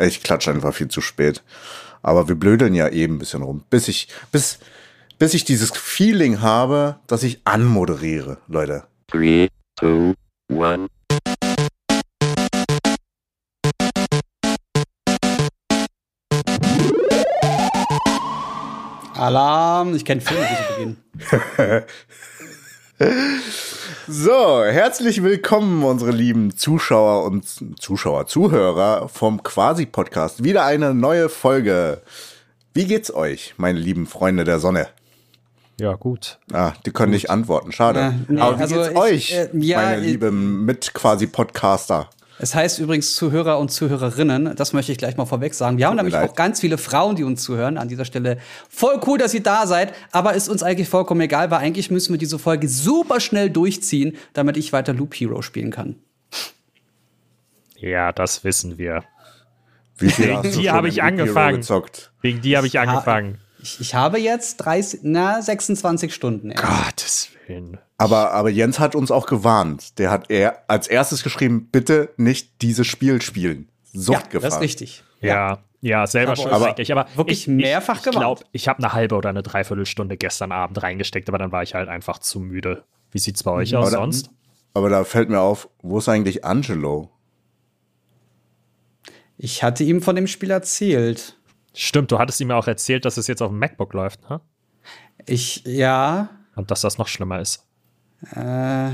[0.00, 1.42] Ich klatsche einfach viel zu spät.
[2.02, 3.64] Aber wir blödeln ja eben ein bisschen rum.
[3.68, 4.60] Bis ich, bis,
[5.18, 8.84] bis ich dieses Feeling habe, dass ich anmoderiere, Leute.
[9.08, 9.48] 3,
[9.80, 10.14] 2,
[10.50, 10.88] 1.
[19.14, 21.84] Alarm, ich kenne Filme, die so beginnen.
[24.08, 27.44] So, herzlich willkommen, unsere lieben Zuschauer und
[27.80, 30.42] Zuschauer, Zuhörer vom Quasi-Podcast.
[30.42, 32.02] Wieder eine neue Folge.
[32.74, 34.88] Wie geht's euch, meine lieben Freunde der Sonne?
[35.78, 36.38] Ja, gut.
[36.52, 38.00] Ah, die können nicht antworten, schade.
[38.00, 42.10] Ja, nee, Aber wie also geht's ich, euch, äh, ja, meine ich- lieben Mit-Quasi-Podcaster?
[42.40, 45.76] Es heißt übrigens Zuhörer und Zuhörerinnen, das möchte ich gleich mal vorweg sagen.
[45.78, 46.30] Wir haben nämlich leid.
[46.30, 47.78] auch ganz viele Frauen, die uns zuhören.
[47.78, 48.38] An dieser Stelle
[48.68, 52.12] voll cool, dass ihr da seid, aber ist uns eigentlich vollkommen egal, weil eigentlich müssen
[52.12, 55.96] wir diese Folge super schnell durchziehen, damit ich weiter Loop Hero spielen kann.
[57.76, 59.04] Ja, das wissen wir.
[59.98, 61.56] Du die habe ich angefangen.
[61.56, 62.12] Gezockt?
[62.22, 63.38] Wegen die habe ich angefangen.
[63.60, 66.50] Ich, ich habe jetzt 30, na, 26 Stunden.
[66.50, 66.64] erst.
[66.64, 67.78] Gottes Willen.
[67.96, 69.98] Aber, aber Jens hat uns auch gewarnt.
[69.98, 73.68] Der hat er als erstes geschrieben, bitte nicht dieses Spiel spielen.
[73.92, 74.40] Ja, Suchtgefahr.
[74.50, 75.02] das ist richtig.
[75.20, 76.92] Ja, ja, selber Aber- schon aber eigentlich.
[76.92, 78.44] Aber wirklich ich, mehrfach ich, ich glaube, gewarnt.
[78.52, 81.88] ich habe eine halbe oder eine Dreiviertelstunde gestern Abend reingesteckt, aber dann war ich halt
[81.88, 82.84] einfach zu müde.
[83.10, 84.30] Wie sieht's bei euch aus Aber da- sonst?
[84.74, 87.10] Aber da fällt mir auf, wo ist eigentlich Angelo?
[89.36, 91.37] Ich hatte ihm von dem Spiel erzählt.
[91.80, 94.40] Stimmt, du hattest ihm ja auch erzählt, dass es jetzt auf dem MacBook läuft, ne?
[95.26, 97.64] Ich, ja, Und dass das noch schlimmer ist.
[98.34, 98.90] Äh.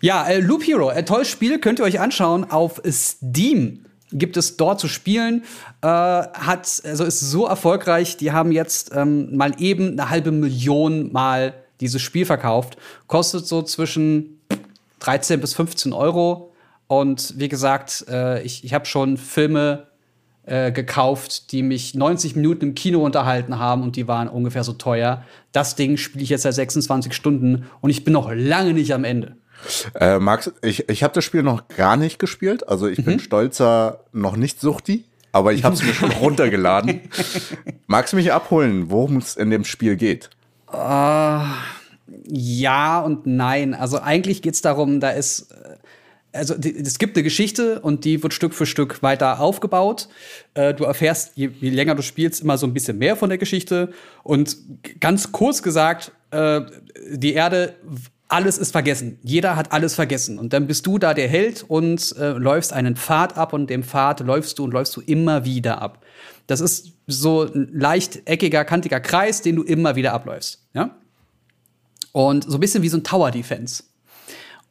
[0.00, 2.48] Ja, äh, Loop Hero, äh, tolles Spiel, könnt ihr euch anschauen.
[2.48, 5.42] Auf Steam gibt es dort zu spielen.
[5.80, 11.10] Äh, hat, also ist so erfolgreich, die haben jetzt ähm, mal eben eine halbe Million
[11.12, 12.76] Mal dieses Spiel verkauft.
[13.08, 14.40] Kostet so zwischen
[15.00, 16.52] 13 bis 15 Euro.
[16.86, 19.88] Und wie gesagt, äh, ich, ich habe schon Filme
[20.46, 24.72] äh, gekauft, die mich 90 Minuten im Kino unterhalten haben und die waren ungefähr so
[24.74, 25.22] teuer.
[25.52, 29.04] Das Ding spiele ich jetzt seit 26 Stunden und ich bin noch lange nicht am
[29.04, 29.36] Ende.
[29.98, 32.68] Äh, Max, ich, ich habe das Spiel noch gar nicht gespielt.
[32.68, 33.04] Also ich Mhm.
[33.04, 37.00] bin stolzer noch nicht Suchti, aber ich habe es mir schon runtergeladen.
[37.86, 40.28] Magst du mich abholen, worum es in dem Spiel geht?
[42.26, 43.74] Ja und nein.
[43.74, 45.76] Also eigentlich geht's darum, da ist äh,
[46.34, 50.08] also die- es gibt eine Geschichte und die wird Stück für Stück weiter aufgebaut.
[50.54, 53.38] Äh, du erfährst, je, je länger du spielst, immer so ein bisschen mehr von der
[53.38, 53.92] Geschichte.
[54.22, 54.56] Und
[55.00, 56.60] ganz kurz gesagt, äh,
[57.12, 57.74] die Erde,
[58.28, 59.18] alles ist vergessen.
[59.22, 60.38] Jeder hat alles vergessen.
[60.38, 63.82] Und dann bist du da der Held und äh, läufst einen Pfad ab und dem
[63.84, 66.02] Pfad läufst du und läufst du immer wieder ab.
[66.46, 70.62] Das ist so ein leicht eckiger, kantiger Kreis, den du immer wieder abläufst.
[70.74, 70.96] Ja?
[72.12, 73.84] Und so ein bisschen wie so ein Tower Defense.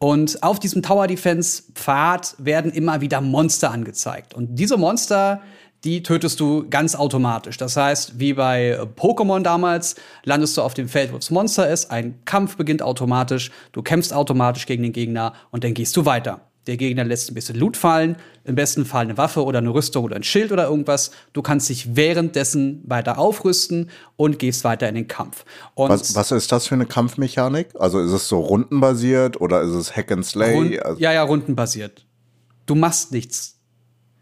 [0.03, 4.33] Und auf diesem Tower Defense Pfad werden immer wieder Monster angezeigt.
[4.33, 5.39] Und diese Monster,
[5.85, 7.55] die tötest du ganz automatisch.
[7.55, 11.69] Das heißt, wie bei äh, Pokémon damals, landest du auf dem Feld, wo das Monster
[11.69, 11.89] ist.
[11.89, 13.49] Ein Kampf beginnt automatisch.
[13.71, 16.41] Du kämpfst automatisch gegen den Gegner und dann gehst du weiter.
[16.67, 18.15] Der Gegner lässt ein bisschen Loot fallen,
[18.45, 21.11] im besten Fall eine Waffe oder eine Rüstung oder ein Schild oder irgendwas.
[21.33, 25.43] Du kannst dich währenddessen weiter aufrüsten und gehst weiter in den Kampf.
[25.75, 27.67] Und Was, was ist das für eine Kampfmechanik?
[27.77, 30.53] Also ist es so rundenbasiert oder ist es Hack and Slay?
[30.55, 32.05] Rund, Also, ja, ja, rundenbasiert.
[32.65, 33.59] Du machst nichts.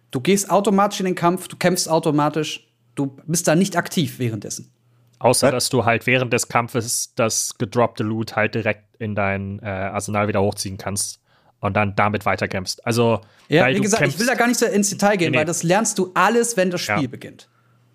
[0.09, 4.71] Du gehst automatisch in den Kampf, du kämpfst automatisch, du bist da nicht aktiv währenddessen.
[5.19, 9.67] Außer, dass du halt während des Kampfes das gedroppte Loot halt direkt in dein äh,
[9.67, 11.20] Arsenal wieder hochziehen kannst
[11.61, 12.85] und dann damit weiterkämpfst.
[12.85, 15.45] Also, Ja, wie gesagt, ich will da gar nicht so ins Detail gehen, Nee, weil
[15.45, 17.07] das lernst du alles, wenn das Spiel Ja.
[17.07, 17.47] beginnt.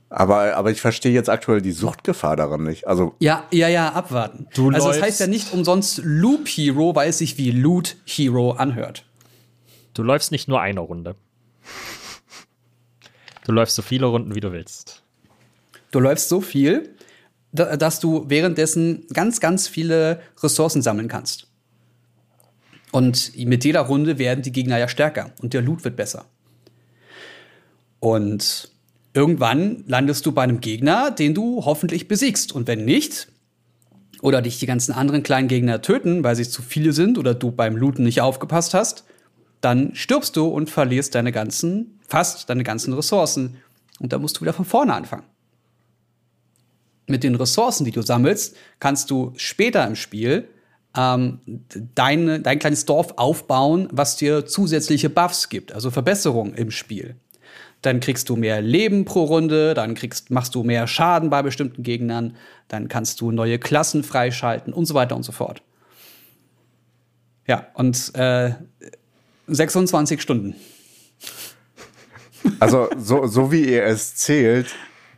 [0.08, 2.86] aber, aber ich verstehe jetzt aktuell die Suchtgefahr daran nicht.
[2.86, 4.46] Also Ja, ja, ja, abwarten.
[4.54, 7.96] Du also es läufst- heißt ja nicht umsonst Loop Hero, weil es sich wie Loot
[8.06, 9.04] Hero anhört.
[9.94, 11.16] Du läufst nicht nur eine Runde.
[13.44, 15.02] Du läufst so viele Runden, wie du willst.
[15.90, 16.94] Du läufst so viel,
[17.52, 21.45] da- dass du währenddessen ganz, ganz viele Ressourcen sammeln kannst.
[22.92, 26.26] Und mit jeder Runde werden die Gegner ja stärker und der Loot wird besser.
[28.00, 28.70] Und
[29.14, 32.52] irgendwann landest du bei einem Gegner, den du hoffentlich besiegst.
[32.52, 33.28] Und wenn nicht,
[34.22, 37.50] oder dich die ganzen anderen kleinen Gegner töten, weil sie zu viele sind oder du
[37.50, 39.04] beim Looten nicht aufgepasst hast,
[39.60, 43.56] dann stirbst du und verlierst deine ganzen, fast deine ganzen Ressourcen.
[44.00, 45.24] Und dann musst du wieder von vorne anfangen.
[47.06, 50.48] Mit den Ressourcen, die du sammelst, kannst du später im Spiel
[50.96, 51.40] ähm,
[51.94, 57.16] deine, dein kleines Dorf aufbauen, was dir zusätzliche Buffs gibt, also Verbesserungen im Spiel.
[57.82, 61.82] Dann kriegst du mehr Leben pro Runde, dann kriegst, machst du mehr Schaden bei bestimmten
[61.82, 62.36] Gegnern,
[62.68, 65.62] dann kannst du neue Klassen freischalten und so weiter und so fort.
[67.46, 68.54] Ja, und äh,
[69.46, 70.56] 26 Stunden.
[72.58, 74.74] Also, so, so wie ihr es zählt,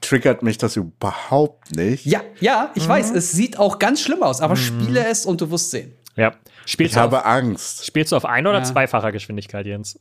[0.08, 2.05] triggert mich das überhaupt nicht.
[2.06, 5.50] Ja, ja, ich weiß, es sieht auch ganz schlimm aus, aber spiele es und du
[5.50, 5.93] wirst sehen.
[6.16, 6.32] Ja.
[6.66, 7.87] Spielst, Ich du habe auf, Angst.
[7.87, 8.64] spielst du auf ein- oder Ja.
[8.64, 9.99] zweifacher Geschwindigkeit, Jens?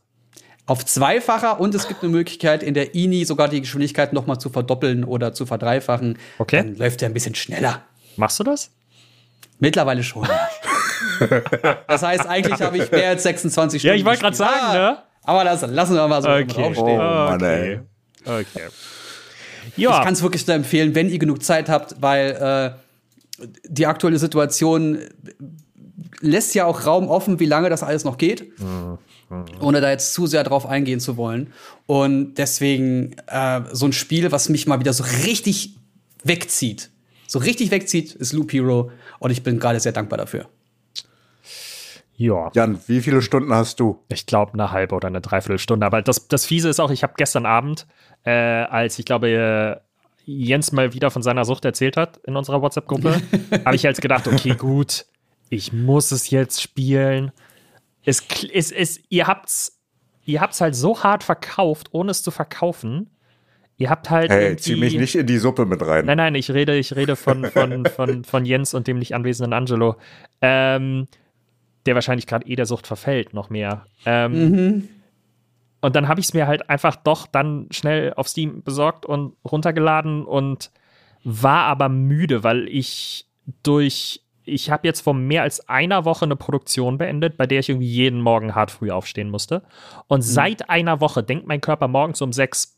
[0.65, 4.37] Auf zweifacher und es gibt eine Möglichkeit, in der INI sogar die Geschwindigkeit noch mal
[4.37, 6.17] zu verdoppeln oder zu verdreifachen.
[6.39, 6.57] Okay.
[6.57, 7.83] Dann läuft er ein bisschen schneller.
[8.17, 8.71] Machst du das?
[9.59, 10.27] Mittlerweile schon.
[10.27, 11.41] ja.
[11.87, 13.99] das heißt, eigentlich habe ich mehr als 26 Ja, Stunden.
[13.99, 14.97] ich wollte gerade sagen, ne?
[15.23, 16.73] Aber das lassen wir mal so Okay.
[16.77, 17.79] Oh, Mann, okay.
[18.25, 18.67] Okay.
[19.67, 22.75] Ich Ja, kann es wirklich nur empfehlen, wenn ihr genug Zeit habt, weil
[23.39, 24.99] äh, die aktuelle Situation
[26.19, 28.51] lässt ja auch Raum offen, wie lange das alles noch geht,
[29.59, 31.53] ohne da jetzt zu sehr drauf eingehen zu wollen.
[31.85, 35.75] Und deswegen äh, so ein Spiel, was mich mal wieder so richtig
[36.23, 36.89] wegzieht,
[37.27, 38.91] so richtig wegzieht, ist Loop Hero.
[39.19, 40.47] Und ich bin gerade sehr dankbar dafür.
[42.15, 42.49] ja.
[42.53, 43.99] Jan, wie viele Stunden hast du?
[44.09, 45.85] Ich glaube, eine halbe oder eine Dreiviertelstunde.
[45.85, 47.85] Aber das, das Fiese ist auch, ich habe gestern Abend,
[48.27, 49.75] äh, als ich glaube, äh,
[50.25, 53.21] Jens mal wieder von seiner Sucht erzählt hat in unserer WhatsApp-Gruppe,
[53.65, 55.05] habe ich jetzt gedacht, okay, gut,
[55.49, 57.31] ich muss es jetzt spielen.
[58.03, 58.21] Es,
[58.53, 59.79] es, es, ihr habt's,
[60.25, 63.09] ihr habt's halt so hart verkauft, ohne es zu verkaufen.
[63.77, 64.29] Ihr habt halt.
[64.29, 66.05] Hey, zieh mich nicht in die Suppe mit rein.
[66.05, 69.53] Nein, nein, ich rede, ich rede von, von, von, von Jens und dem nicht anwesenden
[69.53, 69.95] Angelo.
[70.41, 71.07] Ähm,
[71.85, 73.85] der wahrscheinlich gerade eh der Sucht verfällt, noch mehr.
[74.05, 74.89] Ähm,
[75.87, 79.37] Und dann habe ich es mir halt einfach doch dann schnell auf Steam besorgt und
[79.49, 80.69] runtergeladen und
[81.23, 83.29] war aber müde, weil ich
[83.63, 84.21] durch.
[84.43, 87.87] Ich habe jetzt vor mehr als einer Woche eine Produktion beendet, bei der ich irgendwie
[87.87, 89.63] jeden Morgen hart früh aufstehen musste.
[90.07, 92.77] Und seit einer Woche denkt mein Körper morgens um sechs,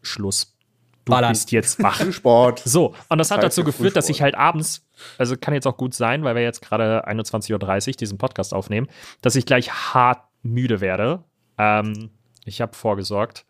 [0.00, 0.56] Schluss.
[1.04, 1.32] Du Ballern.
[1.32, 2.00] bist jetzt wach.
[2.12, 2.60] Sport.
[2.60, 4.88] So, und das hat Zeit dazu geführt, dass ich halt abends,
[5.18, 8.86] also kann jetzt auch gut sein, weil wir jetzt gerade 21.30 Uhr diesen Podcast aufnehmen,
[9.20, 11.24] dass ich gleich hart müde werde.
[11.58, 12.08] Ähm,
[12.44, 13.44] ich habe vorgesorgt.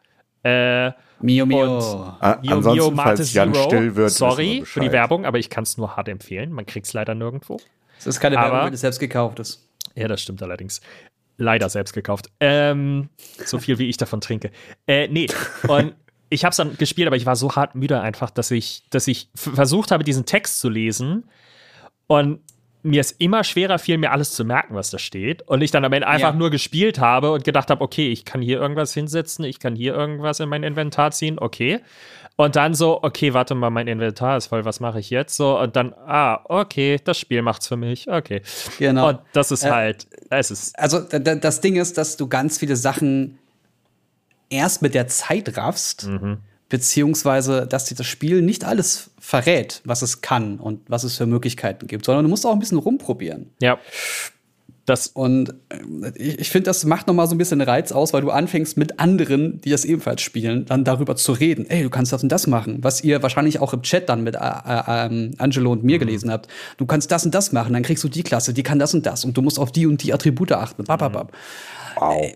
[0.45, 0.91] Äh,
[1.21, 1.79] Mio, Mio.
[1.79, 1.83] Und-
[2.21, 3.65] A- Mio Mio Ansonsten, Mate falls Jan Zero.
[3.67, 4.91] still wird, Sorry für die.
[4.93, 6.53] Werbung, aber ich kann es nur hart empfehlen.
[6.53, 7.59] Man kriegt es leider nirgendwo.
[7.99, 9.69] Das ist keine Aber- Werbung, wenn es selbst gekauft ist.
[9.95, 10.81] Ja, das stimmt allerdings.
[11.39, 12.29] Leider selbst gekauft.
[12.41, 13.09] Ähm,
[13.45, 14.51] so viel wie ich davon trinke.
[14.87, 15.29] Äh, nee.
[15.69, 15.95] Und
[16.29, 19.07] ich habe es dann gespielt, aber ich war so hart müde einfach, dass ich, dass
[19.07, 21.25] ich versucht habe, diesen Text zu lesen.
[22.09, 22.41] Und
[22.85, 25.43] mir es immer schwerer fiel, mir alles zu merken, was da steht.
[25.43, 26.37] Und ich dann am Ende einfach Ja.
[26.37, 29.95] nur gespielt habe und gedacht habe, okay, ich kann hier irgendwas hinsetzen, ich kann hier
[29.95, 31.81] irgendwas in mein Inventar ziehen, okay.
[32.37, 35.37] Und dann so, okay, warte mal, mein Inventar ist voll, was mache ich jetzt?
[35.37, 38.41] So, und dann, ah, okay, das Spiel macht's für mich, okay.
[38.79, 39.11] Genau.
[39.11, 42.27] Und das ist Äh, halt, es ist Also da- da- das Ding ist, dass du
[42.27, 43.39] ganz viele Sachen
[44.51, 46.09] erst mit der Zeit raffst,
[46.73, 51.27] beziehungsweise dass dir das Spiel nicht alles verrät, was es kann und was es für
[51.27, 53.51] Möglichkeiten gibt, sondern du musst auch ein bisschen rumprobieren.
[53.61, 53.79] Ja.
[54.87, 58.15] Das, Und äh, ich, ich finde, das macht noch mal so ein bisschen Reiz aus,
[58.15, 61.69] weil du anfängst mit anderen, die das ebenfalls spielen, dann darüber zu reden.
[61.69, 64.37] Ey, du kannst das und das machen, was ihr wahrscheinlich auch im Chat dann mit
[64.37, 66.49] äh, äh, ähm, Angelo und mir gelesen habt.
[66.79, 69.05] Du kannst das und das machen, dann kriegst du die Klasse, die kann das und
[69.05, 70.85] das und du musst auf die und die Attribute achten.
[70.85, 71.33] Bababab.
[71.97, 72.33] Wow.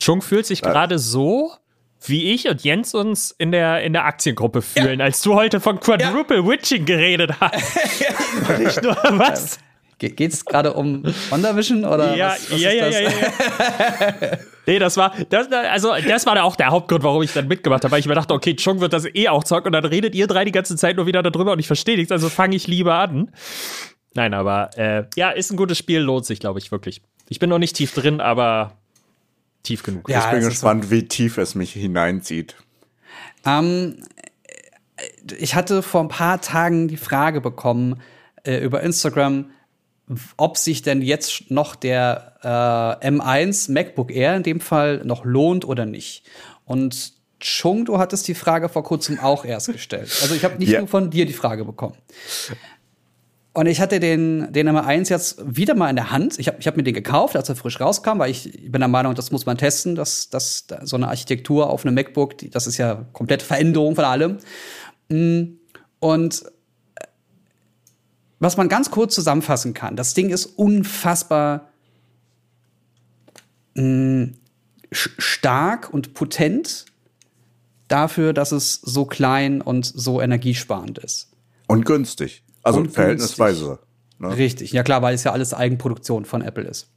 [0.00, 1.52] Chung fühlt sich gerade so,
[2.06, 5.80] wie ich und Jens uns in der, in der Aktiengruppe fühlen, als du heute von
[5.80, 7.78] Quadruple Witching geredet hast.
[8.58, 9.58] Nicht nur was?
[9.98, 13.00] Ge geht's gerade um WandaVision oder Ja, was, was ja, ist ja, das?
[13.00, 14.38] ja, ja.
[14.66, 17.90] nee, das war, das, also, das war auch der Hauptgrund, warum ich dann mitgemacht habe,
[17.90, 20.28] weil ich mir dachte, okay, Chung wird das eh auch zocken und dann redet ihr
[20.28, 22.94] drei die ganze Zeit nur wieder darüber und ich verstehe nichts, also fange ich lieber
[22.94, 23.32] an.
[24.14, 27.02] Nein, aber äh, ja, ist ein gutes Spiel, lohnt sich, glaube ich, wirklich.
[27.28, 28.77] Ich bin noch nicht tief drin, aber
[29.62, 30.08] tief genug.
[30.08, 32.56] Ja, ich bin gespannt, wie tief es mich hineinzieht.
[33.44, 34.02] Ähm,
[35.38, 38.00] ich hatte vor ein paar Tagen die Frage bekommen
[38.44, 39.50] äh, über Instagram,
[40.36, 42.34] ob sich denn jetzt noch der
[43.02, 46.24] äh, M1 MacBook Air in dem Fall noch lohnt oder nicht.
[46.64, 50.10] Und Chung, du hattest die Frage vor kurzem auch erst gestellt.
[50.22, 50.80] Also ich habe nicht Ja.
[50.80, 51.94] nur von dir die Frage bekommen.
[53.54, 56.38] Und ich hatte den, den M1 jetzt wieder mal in der Hand.
[56.38, 58.88] Ich habe ich hab mir den gekauft, als er frisch rauskam, weil ich bin der
[58.88, 62.50] Meinung, das muss man testen, dass, dass da so eine Architektur auf einem MacBook, die,
[62.50, 64.38] das ist ja komplette Veränderung von allem.
[65.08, 65.56] Mm,
[65.98, 66.44] Und
[67.00, 67.06] äh,
[68.38, 71.68] was man ganz kurz zusammenfassen kann, das Ding ist unfassbar
[73.74, 74.24] mm,
[74.92, 76.84] sch- stark und potent
[77.88, 81.30] dafür, dass es so klein und so energiesparend ist.
[81.66, 82.44] Und günstig.
[82.62, 83.78] Also Und verhältnisweise.
[84.18, 84.36] Ne?
[84.36, 86.88] Richtig, ja klar, weil es ja alles Eigenproduktion von Apple ist.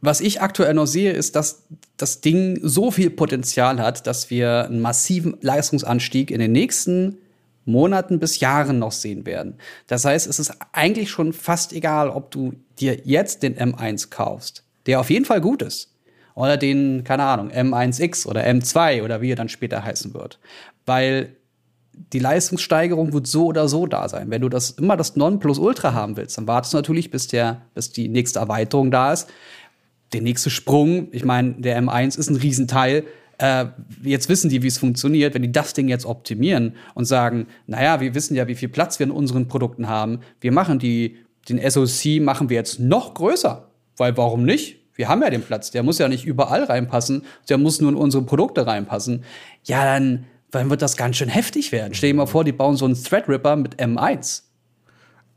[0.00, 1.62] Was ich aktuell noch sehe, ist, dass
[1.96, 7.18] das Ding so viel Potenzial hat, dass wir einen massiven Leistungsanstieg in den nächsten
[7.64, 9.54] Monaten bis Jahren noch sehen werden.
[9.86, 14.64] Das heißt, es ist eigentlich schon fast egal, ob du dir jetzt den M1 kaufst,
[14.86, 15.94] der auf jeden Fall gut ist,
[16.34, 20.40] Oder den, keine Ahnung, M1X oder M2 oder wie er dann später heißen wird.
[20.86, 21.36] Weil
[21.94, 24.30] die Leistungssteigerung wird so oder so da sein.
[24.30, 27.92] Wenn du das immer das Nonplusultra haben willst, dann wartest du natürlich, bis der, bis
[27.92, 29.28] die nächste Erweiterung da ist.
[30.12, 33.04] Der nächste Sprung, ich meine, der M1 ist ein Riesenteil.
[33.38, 33.66] Äh,
[34.02, 35.34] jetzt wissen die, wie es funktioniert.
[35.34, 38.98] Wenn die das Ding jetzt optimieren und sagen, naja, wir wissen ja, wie viel Platz
[38.98, 40.20] wir in unseren Produkten haben.
[40.40, 41.16] Wir machen die,
[41.48, 43.68] den SoC machen wir jetzt noch größer.
[43.96, 44.78] Weil warum nicht?
[44.94, 45.70] Wir haben ja den Platz.
[45.70, 47.22] Der muss ja nicht überall reinpassen.
[47.48, 49.24] Der muss nur in unsere Produkte reinpassen.
[49.64, 51.92] Ja, dann dann wird das ganz schön heftig werden.
[51.94, 54.42] Stell dir mal vor, die bauen so einen Threadripper mit M1.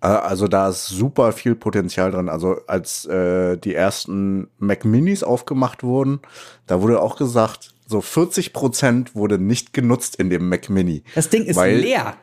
[0.02, 2.30] Äh, Also da ist super viel Potenzial drin.
[2.30, 6.20] Also als äh, die ersten Mac Minis aufgemacht wurden,
[6.68, 11.04] da wurde auch gesagt, so 40 Prozent wurde nicht genutzt in dem Mac Mini.
[11.16, 12.16] Das Ding ist Weil- leer.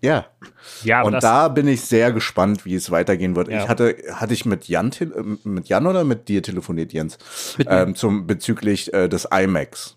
[0.00, 0.26] Ja.
[0.82, 3.48] Ja, aber Und da bin ich sehr gespannt, wie es weitergehen wird.
[3.48, 3.62] Ja.
[3.62, 5.06] Ich hatte, hatte ich mit Jan, äh,
[5.48, 7.16] mit Jan oder mit dir telefoniert, Jens?
[7.66, 9.96] Ähm, zum, bezüglich äh, des iMacs.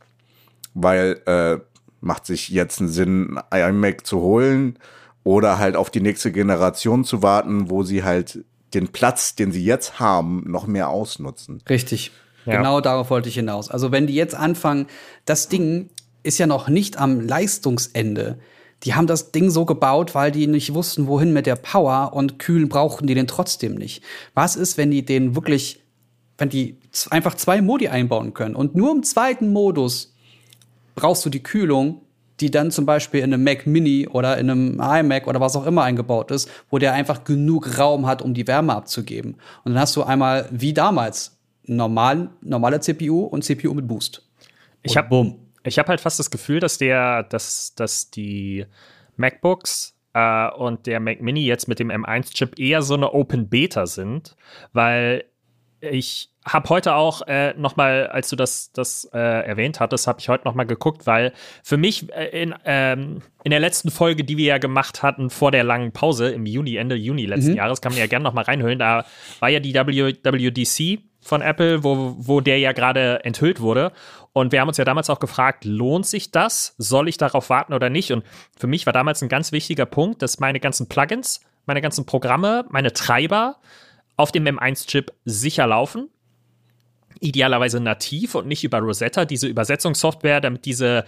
[0.73, 1.57] Weil, äh,
[2.01, 4.77] macht sich jetzt einen Sinn, ein iMac zu holen
[5.23, 9.63] oder halt auf die nächste Generation zu warten, wo sie halt den Platz, den sie
[9.63, 11.61] jetzt haben, noch mehr ausnutzen.
[11.69, 12.11] Richtig.
[12.45, 12.57] Ja.
[12.57, 13.69] Genau darauf wollte ich hinaus.
[13.69, 14.87] Also wenn die jetzt anfangen,
[15.25, 15.89] das Ding
[16.23, 18.39] ist ja noch nicht am Leistungsende.
[18.83, 22.37] Die haben das Ding so gebaut, weil die nicht wussten, wohin mit der Power und
[22.37, 24.03] kühlen brauchten die den trotzdem nicht.
[24.33, 25.83] Was ist, wenn die den wirklich,
[26.37, 26.77] wenn die
[27.09, 30.13] einfach zwei Modi einbauen können und nur im zweiten Modus
[30.97, 32.01] brauchst du die Kühlung,
[32.39, 35.65] die dann zum Beispiel in einem Mac Mini oder in einem iMac oder was auch
[35.65, 39.35] immer eingebaut ist, wo der einfach genug Raum hat, um die Wärme abzugeben.
[39.63, 44.27] Und dann hast du einmal, wie damals, normal, normale CPU und CPU mit Boost.
[44.83, 48.65] ich habe ich hab halt fast das Gefühl, dass der, dass, dass die
[49.17, 53.85] MacBooks äh, und der Mac Mini jetzt mit dem M1-Chip eher so eine Open Beta
[53.85, 54.35] sind,
[54.73, 55.25] weil
[55.79, 60.19] ich habe heute auch äh, noch mal, als du das, das äh, erwähnt hattest, habe
[60.19, 64.23] ich heute noch mal geguckt, weil für mich äh, in, ähm, in der letzten Folge,
[64.23, 67.81] die wir ja gemacht hatten vor der langen Pause im Juni, Ende Juni letzten Jahres,
[67.81, 69.05] kann man ja gerne noch mal reinhören, da
[69.39, 73.91] war ja die WWDC von Apple, wo, wo der ja gerade enthüllt wurde.
[74.33, 76.75] Und wir haben uns ja damals auch gefragt, lohnt sich das?
[76.77, 78.11] Soll ich darauf warten oder nicht?
[78.11, 78.23] Und
[78.57, 82.65] für mich war damals ein ganz wichtiger Punkt, dass meine ganzen Plugins, meine ganzen Programme,
[82.69, 83.57] meine Treiber
[84.15, 86.09] auf dem M1-Chip sicher laufen.
[87.19, 91.05] Idealerweise nativ und nicht über Rosetta, diese Übersetzungssoftware, damit diese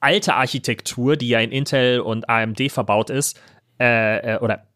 [0.00, 3.40] alte Architektur, die ja in Intel und AMD verbaut ist,
[3.80, 4.66] äh, äh, oder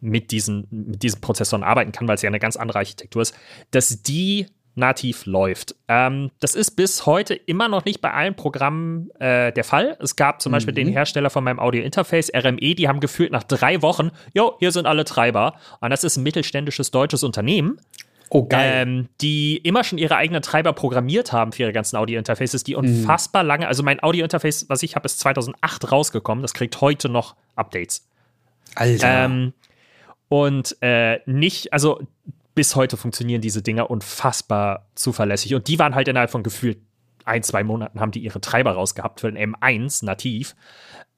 [0.00, 3.34] mit diesen, mit diesen Prozessoren arbeiten kann, weil es ja eine ganz andere Architektur ist,
[3.70, 5.74] dass die nativ läuft.
[5.88, 9.96] Ähm, das ist bis heute immer noch nicht bei allen Programmen äh, der Fall.
[10.00, 13.82] Es gab zum Beispiel den Hersteller von meinem Audio-Interface, RME, die haben gefühlt nach drei
[13.82, 15.54] Wochen, jo, hier sind alle Treiber.
[15.80, 17.80] Und das ist ein mittelständisches deutsches Unternehmen,
[18.32, 22.76] Oh, ähm, die immer schon ihre eigenen Treiber programmiert haben für ihre ganzen Audio-Interfaces, die
[22.76, 27.34] unfassbar lange, also mein Audio-Interface, was ich habe, ist 2008 rausgekommen, das kriegt heute noch
[27.56, 28.08] Updates.
[28.76, 29.24] Alter.
[29.24, 29.52] Ähm,
[30.28, 32.00] und äh, nicht, also
[32.54, 35.54] bis heute funktionieren diese Dinger unfassbar zuverlässig.
[35.56, 36.78] Und die waren halt innerhalb von gefühlt
[37.24, 40.54] ein, zwei Monaten haben die ihre Treiber rausgehabt für den M1 nativ.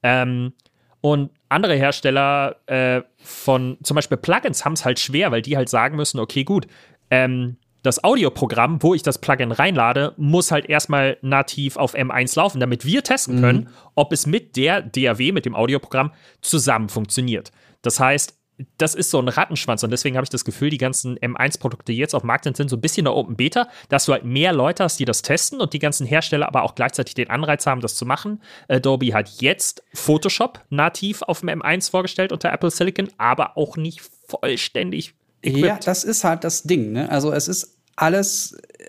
[0.01, 0.53] Ähm,
[1.01, 5.69] und andere Hersteller äh, von zum Beispiel Plugins haben es halt schwer, weil die halt
[5.69, 6.65] sagen müssen, okay, gut,
[7.13, 12.59] ähm, das Audioprogramm, wo ich das Plugin reinlade, muss halt erstmal nativ auf M1 laufen,
[12.59, 17.51] damit wir testen können, ob es mit der DAW, mit dem Audioprogramm, zusammen funktioniert.
[17.81, 18.39] Das heißt,
[18.77, 21.97] das ist so ein Rattenschwanz und deswegen habe ich das Gefühl, die ganzen M1-Produkte, die
[21.97, 24.23] jetzt auf dem Markt sind, sind so ein bisschen eine Open Beta, dass du halt
[24.23, 27.65] mehr Leute hast, die das testen und die ganzen Hersteller aber auch gleichzeitig den Anreiz
[27.65, 28.41] haben, das zu machen.
[28.69, 34.01] Adobe hat jetzt Photoshop nativ auf dem M1 vorgestellt unter Apple Silicon, aber auch nicht
[34.27, 35.87] vollständig Ja, equipped.
[35.87, 36.91] das ist halt das Ding.
[36.91, 37.09] Ne?
[37.09, 38.85] Also es ist alles äh,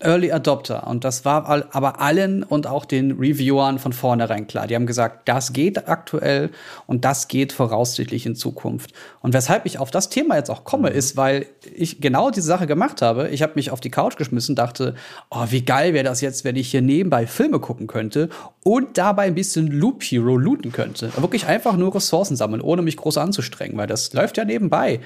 [0.00, 4.66] Early Adopter und das war aber allen und auch den Reviewern von vornherein klar.
[4.66, 6.50] Die haben gesagt, das geht aktuell
[6.86, 8.92] und das geht voraussichtlich in Zukunft.
[9.20, 12.66] Und weshalb ich auf das Thema jetzt auch komme, ist, weil ich genau diese Sache
[12.66, 13.28] gemacht habe.
[13.28, 14.94] Ich habe mich auf die Couch geschmissen, dachte,
[15.30, 18.28] oh, wie geil wäre das jetzt, wenn ich hier nebenbei Filme gucken könnte
[18.64, 21.10] und dabei ein bisschen Loop Hero looten könnte.
[21.16, 25.00] Wirklich einfach nur Ressourcen sammeln, ohne mich groß anzustrengen, weil das läuft ja nebenbei.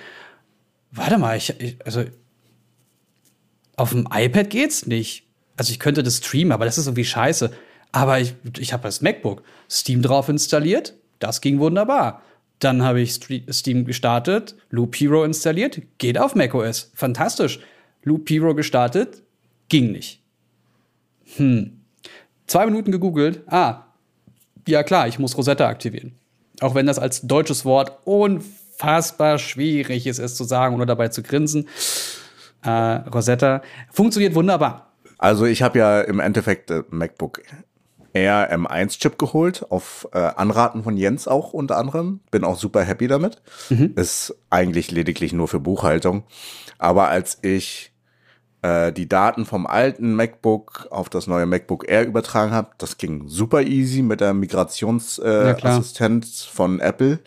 [0.97, 2.05] Warte mal, ich, ich also
[3.77, 5.25] auf dem iPad geht's nicht.
[5.57, 7.53] Also ich könnte das streamen, aber das ist irgendwie scheiße.
[7.93, 10.95] Aber ich, ich habe das MacBook Steam drauf installiert.
[11.19, 12.23] Das ging wunderbar.
[12.59, 16.91] Dann habe ich Steam gestartet, Loop Hero installiert, geht auf macOS.
[16.95, 17.61] Fantastisch.
[18.03, 19.23] Loop Hero gestartet,
[19.69, 20.23] ging nicht.
[21.37, 21.81] Hm.
[22.47, 23.43] Zwei Minuten gegoogelt.
[23.47, 23.85] Ah,
[24.67, 26.15] ja klar, ich muss Rosetta aktivieren.
[26.61, 28.66] Auch wenn das als deutsches Wort unfassbar
[29.39, 31.69] schwierig ist, es zu sagen oder dabei zu grinsen.
[32.65, 33.63] äh, Rosetta.
[33.93, 34.93] Funktioniert wunderbar.
[35.19, 37.43] Also ich habe ja im Endeffekt äh, MacBook
[38.13, 42.21] Air M1-Chip geholt, auf äh, Anraten von Jens auch unter anderem.
[42.31, 43.43] Bin auch super happy damit.
[43.95, 46.25] Ist eigentlich lediglich nur für Buchhaltung.
[46.79, 47.93] Aber als ich
[48.63, 53.29] äh, die Daten vom alten MacBook auf das neue MacBook Air übertragen habe, das ging
[53.29, 57.19] super easy mit der Ja, Migrationsassistenz äh, Assistenz von Apple.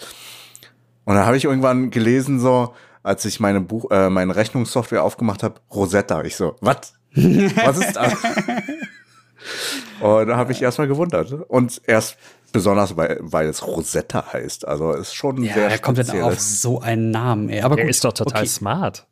[1.10, 5.42] Und da habe ich irgendwann gelesen, so, als ich meine Buch, äh, meine Rechnungssoftware aufgemacht
[5.42, 6.22] habe, Rosetta.
[6.22, 6.94] Ich so, was?
[7.16, 8.14] Was ist das?
[10.02, 11.32] Und da habe ich erstmal gewundert.
[11.48, 12.16] Und erst
[12.52, 14.68] besonders, weil, weil es Rosetta heißt.
[14.68, 16.22] Also ist schon Ja, sehr wer kommt speziell.
[16.22, 17.62] auf so einen Namen, ey?
[17.62, 18.48] Aber Der gut, ist doch total okay.
[18.48, 19.08] smart.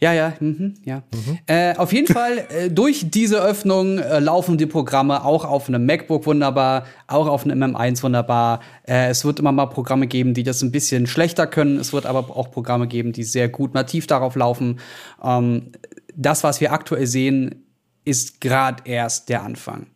[0.00, 1.02] Ja, ja, mhm, ja.
[1.46, 5.86] Äh, auf jeden Fall, äh, durch diese Öffnung äh, laufen die Programme auch auf einem
[5.86, 8.60] MacBook wunderbar, auch auf einem M1 wunderbar.
[8.86, 11.78] Äh, es wird immer mal Programme geben, die das ein bisschen schlechter können.
[11.78, 14.80] Es wird aber auch Programme geben, die sehr gut nativ darauf laufen.
[15.22, 15.72] Ähm,
[16.14, 17.64] das, was wir aktuell sehen,
[18.04, 19.86] ist gerade erst der Anfang.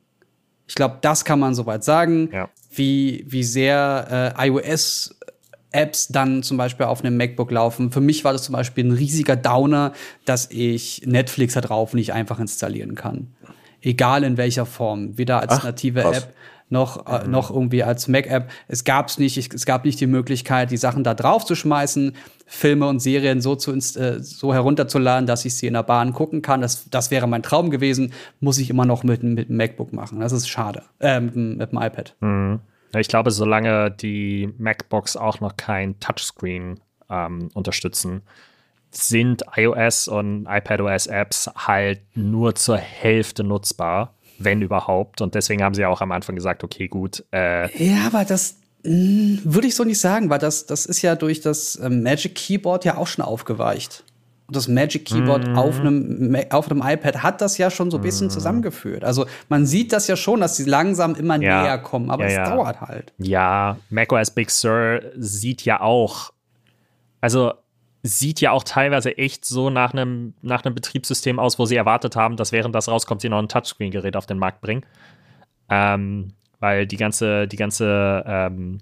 [0.66, 2.30] Ich glaube, das kann man soweit sagen.
[2.32, 2.48] Ja.
[2.70, 5.17] Wie, wie sehr äh, iOS
[5.72, 7.90] Apps dann zum Beispiel auf einem MacBook laufen.
[7.92, 9.92] Für mich war das zum Beispiel ein riesiger Downer,
[10.24, 13.28] dass ich Netflix da drauf nicht einfach installieren kann.
[13.82, 15.16] Egal in welcher Form.
[15.18, 16.18] Weder als Ach, native krass.
[16.24, 16.34] App
[16.70, 18.50] noch, äh, noch irgendwie als Mac-App.
[18.66, 22.12] Es gab's nicht, ich, es gab nicht die Möglichkeit, die Sachen da drauf zu schmeißen,
[22.46, 26.42] Filme und Serien so, zu, äh, so herunterzuladen, dass ich sie in der Bahn gucken
[26.42, 26.60] kann.
[26.60, 28.12] Das, das wäre mein Traum gewesen.
[28.40, 30.20] Muss ich immer noch mit, mit dem MacBook machen.
[30.20, 30.82] Das ist schade.
[31.00, 32.14] Äh, mit, dem- mit dem iPad.
[32.20, 32.58] Ja,
[32.96, 36.80] Ich glaube, solange die MacBooks auch noch kein Touchscreen
[37.10, 38.22] ähm, unterstützen,
[38.90, 45.20] sind iOS und iPadOS-Apps halt nur zur Hälfte nutzbar, wenn überhaupt.
[45.20, 49.40] Und deswegen haben sie auch am Anfang gesagt, okay, gut, äh, Ja, aber das mh,
[49.44, 52.84] würde ich so nicht sagen, weil das, das ist ja durch das ähm, Magic Keyboard
[52.84, 54.04] ja auch schon aufgeweicht.
[54.50, 55.56] Das Magic Keyboard Mhm.
[55.56, 59.04] auf, einem, auf einem iPad hat das ja schon so ein bisschen zusammengeführt.
[59.04, 61.62] Also man sieht das ja schon, dass sie langsam immer Ja.
[61.62, 62.56] näher kommen, aber Ja, es ja.
[62.56, 63.12] dauert halt.
[63.18, 66.32] ja, macOS Big Sur sieht ja auch,
[67.20, 67.52] also
[68.02, 72.16] sieht ja auch teilweise echt so nach einem, nach einem Betriebssystem aus, wo sie erwartet
[72.16, 74.86] haben, dass während das rauskommt, sie noch ein Touchscreen-Gerät auf den Markt bringen.
[75.68, 78.78] Ähm, weil die ganze, die ganze, ähm,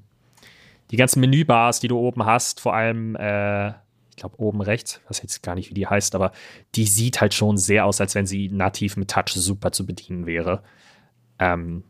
[0.92, 3.72] die ganzen Menübars, die du oben hast, vor allem, äh,
[4.16, 6.32] ich glaube oben rechts, ich weiß jetzt gar nicht, wie die heißt, aber
[6.74, 10.24] die sieht halt schon sehr aus, als wenn sie nativ mit Touch super zu bedienen
[10.24, 10.62] wäre.
[11.38, 11.84] Ähm,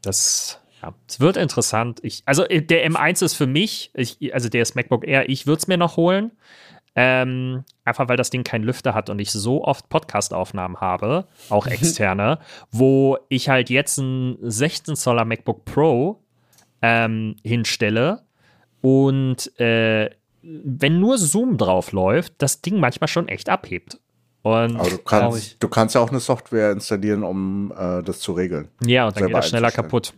[0.00, 1.98] das, ja, es wird interessant.
[2.04, 5.48] Ich, also äh, der M1 ist für mich, ich, also der ist MacBook Air, ich
[5.48, 6.30] würde es mir noch holen.
[6.94, 11.66] Ähm, einfach weil das Ding keinen Lüfter hat und ich so oft Podcast-Aufnahmen habe, auch
[11.66, 12.38] externe,
[12.70, 16.22] wo ich halt jetzt ein 16 Zoller MacBook Pro
[16.82, 18.22] ähm, hinstelle
[18.80, 20.10] und äh,
[20.42, 23.98] wenn nur Zoom drauf läuft, das Ding manchmal schon echt abhebt.
[24.42, 28.32] Und Aber du kannst, du kannst ja auch eine Software installieren, um äh, das zu
[28.32, 28.68] regeln.
[28.84, 30.14] Ja, und dann geht er schneller kaputt.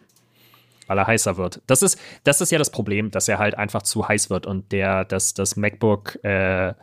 [0.86, 1.60] Weil er heißer wird.
[1.66, 4.70] Das ist, das ist ja das Problem, dass er halt einfach zu heiß wird und
[4.72, 6.74] der, das, das MacBook äh,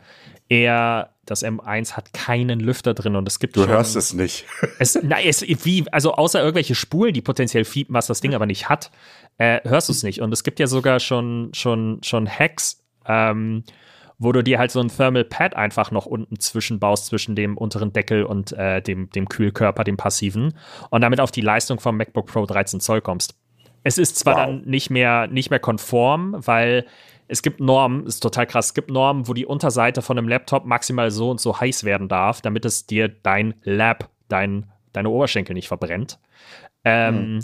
[0.50, 4.46] Air, das M1 hat keinen Lüfter drin und es gibt Du schon, hörst es nicht.
[4.78, 8.46] Es, nein, es, wie, also außer irgendwelche Spulen, die potenziell fiepen, was das Ding aber
[8.46, 8.90] nicht hat,
[9.38, 10.20] äh, hörst du es nicht.
[10.20, 13.64] Und es gibt ja sogar schon, schon, schon Hacks, ähm,
[14.18, 17.92] wo du dir halt so ein Thermal Pad einfach noch unten zwischenbaust, zwischen dem unteren
[17.92, 20.54] Deckel und äh, dem, dem Kühlkörper, dem passiven,
[20.90, 23.34] und damit auf die Leistung vom MacBook Pro 13 Zoll kommst.
[23.82, 24.44] Es ist zwar Wow.
[24.46, 26.84] dann nicht mehr, nicht mehr konform, weil
[27.28, 30.66] es gibt Normen, ist total krass, es gibt Normen, wo die Unterseite von einem Laptop
[30.66, 35.54] maximal so und so heiß werden darf, damit es dir dein Lab, dein, deine Oberschenkel
[35.54, 36.18] nicht verbrennt.
[36.84, 37.40] Ähm,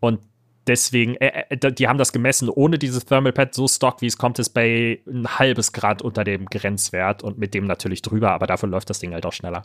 [0.00, 0.20] Und
[0.66, 4.18] deswegen, äh, äh, die haben das gemessen, ohne dieses Thermal Pad so stock, wie es
[4.18, 8.46] kommt, ist bei ein halbes Grad unter dem Grenzwert und mit dem natürlich drüber, aber
[8.46, 9.64] dafür läuft das Ding halt auch schneller.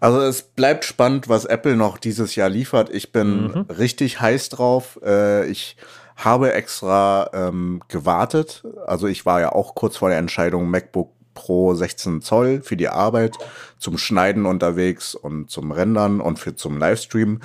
[0.00, 2.90] Also es bleibt spannend, was Apple noch dieses Jahr liefert.
[2.90, 4.98] Ich bin richtig heiß drauf.
[5.04, 5.76] Äh, ich
[6.16, 8.64] habe extra ähm, gewartet.
[8.86, 12.88] Also ich war ja auch kurz vor der Entscheidung MacBook Pro 16 Zoll für die
[12.88, 13.36] Arbeit,
[13.78, 17.40] zum Schneiden unterwegs und zum Rendern und für zum Livestream.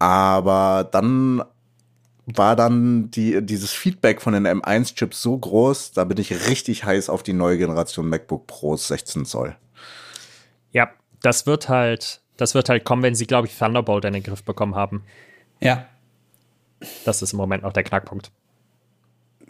[0.00, 1.42] Aber dann
[2.26, 7.08] war dann die, dieses Feedback von den M1-Chips so groß, da bin ich richtig heiß
[7.08, 9.56] auf die neue Generation MacBook Pros 16 Zoll.
[10.72, 10.90] Ja,
[11.22, 14.42] das wird halt, das wird halt kommen, wenn sie, glaube ich, Thunderbolt in den Griff
[14.42, 15.04] bekommen haben.
[15.60, 15.86] Ja,
[17.04, 18.30] Das ist im Moment noch der Knackpunkt.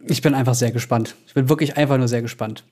[0.06, 1.14] ich bin einfach sehr gespannt.
[1.26, 2.64] Ich bin wirklich einfach nur sehr gespannt.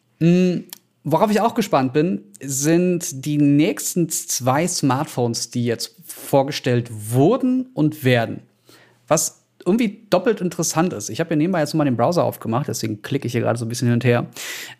[1.04, 8.04] Worauf ich auch gespannt bin, sind die nächsten zwei Smartphones, die jetzt vorgestellt wurden und
[8.04, 8.42] werden.
[9.06, 11.08] Was irgendwie doppelt interessant ist.
[11.08, 13.64] Ich habe hier nebenbei jetzt mal den Browser aufgemacht, deswegen klicke ich hier gerade so
[13.64, 14.26] ein bisschen hin und her.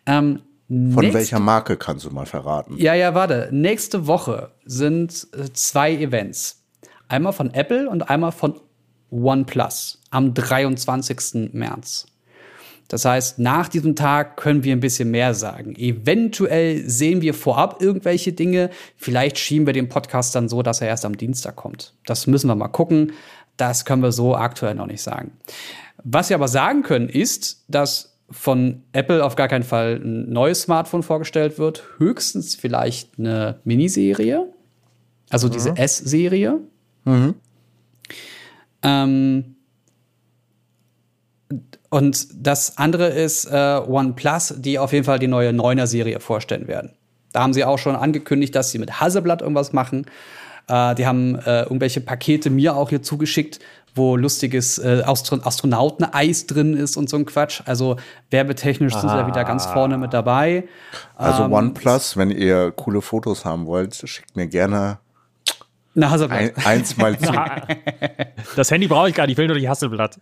[0.05, 2.75] Ähm, Von Nächste- welcher Marke kannst du mal verraten?
[2.77, 3.49] Ja, ja, warte.
[3.51, 6.63] Nächste Woche sind äh, zwei Events.
[7.07, 8.59] Einmal von Apple und einmal von
[9.09, 11.53] OnePlus am 23.
[11.53, 12.05] März.
[12.89, 15.75] Das heißt, nach diesem Tag können wir ein bisschen mehr sagen.
[15.75, 18.71] Eventuell sehen wir vorab irgendwelche Dinge.
[18.97, 21.93] Vielleicht schieben wir den Podcast dann so, dass er erst am Dienstag kommt.
[22.05, 23.13] Das müssen wir mal gucken.
[23.57, 25.33] Das können wir so aktuell noch nicht sagen.
[26.03, 30.63] Was wir aber sagen können, ist, dass von Apple auf gar keinen Fall ein neues
[30.63, 31.83] Smartphone vorgestellt wird.
[31.97, 34.51] Höchstens vielleicht eine Miniserie.
[35.29, 36.59] Also diese S-Serie.
[38.81, 39.55] Ähm,
[41.89, 46.91] und das andere ist äh, OnePlus, die auf jeden Fall die neue 9er-Serie vorstellen werden.
[47.31, 50.05] Da haben sie auch schon angekündigt, dass sie mit Hasselblatt irgendwas machen.
[50.67, 53.59] Äh, die haben äh, irgendwelche Pakete mir auch hier zugeschickt,
[53.95, 57.61] wo lustiges äh, Astro Astronauteneis drin ist und so ein Quatsch.
[57.65, 57.97] Also
[58.29, 60.67] werbetechnisch sind sie da wieder ganz vorne mit dabei.
[61.15, 64.99] Also Ähm, OnePlus, wenn ihr coole Fotos haben wollt, schickt mir gerne
[65.99, 66.57] Na, Hasselblatt.
[66.57, 67.33] ein, eins mal zu.
[68.55, 70.19] Das Handy brauche ich gar nicht, ich will nur die Hasselblatt.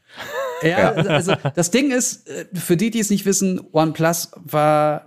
[0.63, 5.05] Ja, also das Ding ist, äh, für die, die es nicht wissen, OnePlus war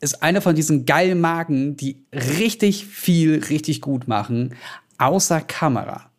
[0.00, 4.54] ist eine von diesen geilen Marken, die richtig viel richtig gut machen,
[4.98, 6.10] außer Kamera.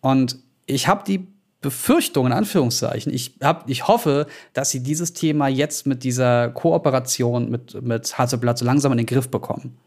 [0.00, 1.28] Und ich habe die
[1.60, 7.50] Befürchtung, in Anführungszeichen, ich, hab, ich hoffe, dass sie dieses Thema jetzt mit dieser Kooperation
[7.50, 9.78] mit, mit Hasselblatt so langsam in den Griff bekommen.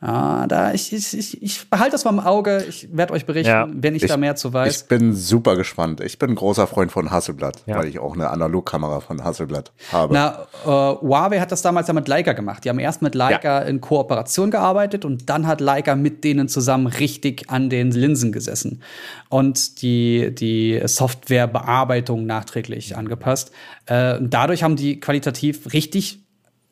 [0.00, 2.64] Ja, da ich, ich, ich, ich behalte das mal im Auge.
[2.68, 3.68] Ich werde euch berichten, Ja.
[3.68, 4.82] wenn ich, da mehr zu weiß.
[4.82, 6.00] Ich bin super gespannt.
[6.00, 7.76] Ich bin ein großer Freund von Hasselblatt, Ja.
[7.78, 10.14] weil ich auch eine Analogkamera von Hasselblatt habe.
[10.14, 12.64] Na, äh, Huawei hat das damals ja mit Leica gemacht.
[12.64, 16.86] Die haben erst mit Leica in Kooperation gearbeitet und dann hat Leica mit denen zusammen
[16.86, 18.82] richtig an den Linsen gesessen
[19.30, 23.50] und die, die Softwarebearbeitung nachträglich angepasst.
[23.86, 26.20] Äh, und dadurch haben die qualitativ richtig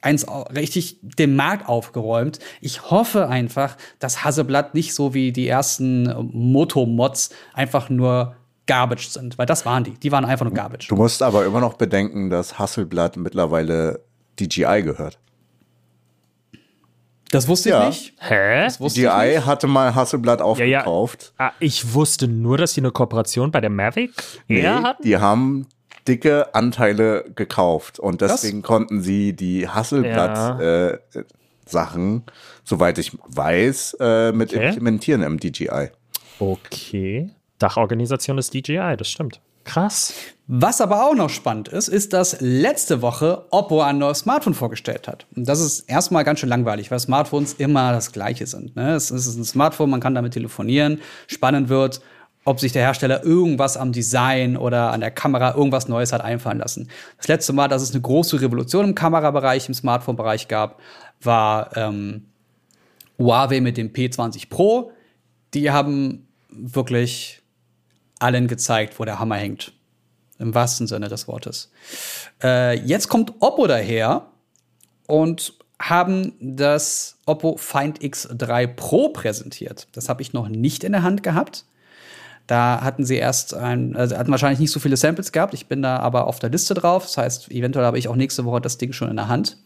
[0.03, 2.39] eins richtig den Markt aufgeräumt.
[2.61, 9.09] Ich hoffe einfach, dass Hasselblatt nicht so wie die ersten äh, Moto-Mods einfach nur Garbage
[9.09, 9.93] sind, weil das waren die.
[9.93, 10.89] Die waren einfach nur Garbage.
[10.89, 14.01] Du musst aber immer noch bedenken, dass Hasselblatt mittlerweile
[14.41, 15.19] DJI gehört.
[17.31, 17.89] Das wusste Ja.
[17.89, 18.15] ich nicht.
[18.23, 18.67] Hä?
[18.69, 19.47] Ich DJI nicht.
[19.47, 20.81] hatte mal Hasselblatt Ja, ja.
[20.81, 21.33] aufgekauft.
[21.39, 24.13] Ah, ich wusste nur, dass sie eine Kooperation bei der Mavic
[24.49, 25.03] Air hatten.
[25.03, 25.67] die haben
[26.09, 30.99] dicke Anteile gekauft und deswegen konnten sie die Hasselblatt äh,
[31.66, 32.23] Sachen,
[32.64, 34.69] soweit ich weiß, äh, mit Okay.
[34.69, 35.90] implementieren im DJI.
[36.38, 37.31] Okay.
[37.59, 39.40] Dachorganisation ist DJI, das stimmt.
[39.64, 40.12] Krass.
[40.47, 45.09] Was aber auch noch spannend ist, ist, dass letzte Woche Oppo ein neues Smartphone vorgestellt
[45.09, 45.27] hat.
[45.35, 48.77] Und das ist erstmal ganz schön langweilig, weil Smartphones immer das gleiche sind.
[48.77, 48.95] Ne?
[48.95, 51.01] Es ist ein Smartphone, man kann damit telefonieren.
[51.27, 52.01] Spannend wird,
[52.47, 56.59] ob sich der Hersteller irgendwas am Design oder an der Kamera irgendwas Neues hat einfallen
[56.59, 56.89] lassen.
[57.19, 60.81] Das letzte Mal, dass es eine große Revolution im Kamerabereich, im Smartphone-Bereich gab,
[61.21, 62.27] war ähm,
[63.19, 64.93] Huawei mit dem P20 Pro.
[65.55, 67.43] Die haben wirklich
[68.21, 69.73] allen gezeigt, wo der Hammer hängt.
[70.39, 71.73] Im wahrsten Sinne des Wortes.
[72.41, 74.29] Äh, jetzt kommt Oppo daher
[75.09, 79.89] und haben das Oppo Find X3 Pro präsentiert.
[79.93, 81.65] Das habe ich noch nicht in der Hand gehabt.
[82.47, 85.55] Da hatten sie erst ein, also hatten wahrscheinlich nicht so viele Samples gehabt.
[85.55, 87.05] Ich bin da aber auf der Liste drauf.
[87.05, 89.59] Das heißt, eventuell habe ich auch nächste Woche das Ding schon in der Hand.